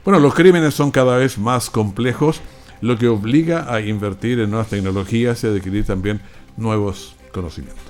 Bueno, 0.04 0.20
los 0.20 0.34
crímenes 0.34 0.74
son 0.74 0.90
cada 0.90 1.18
vez 1.18 1.38
más 1.38 1.70
complejos 1.70 2.42
lo 2.82 2.98
que 2.98 3.08
obliga 3.08 3.74
a 3.74 3.80
invertir 3.82 4.40
en 4.40 4.50
nuevas 4.50 4.70
tecnologías 4.70 5.44
y 5.44 5.48
adquirir 5.48 5.86
también 5.86 6.20
nuevos 6.58 7.16
conocimientos. 7.32 7.82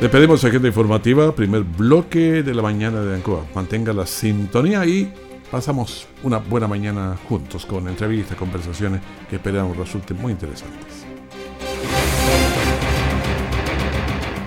Despedimos 0.00 0.42
agenda 0.44 0.68
informativa, 0.68 1.34
primer 1.34 1.62
bloque 1.62 2.42
de 2.42 2.54
la 2.54 2.62
mañana 2.62 3.02
de 3.02 3.16
Ancoa. 3.16 3.44
Mantenga 3.54 3.92
la 3.92 4.06
sintonía 4.06 4.86
y 4.86 5.12
pasamos 5.50 6.08
una 6.22 6.38
buena 6.38 6.66
mañana 6.66 7.18
juntos 7.28 7.66
con 7.66 7.86
entrevistas, 7.86 8.36
conversaciones 8.38 9.02
que 9.28 9.36
esperamos 9.36 9.76
resulten 9.76 10.16
muy 10.16 10.32
interesantes. 10.32 10.99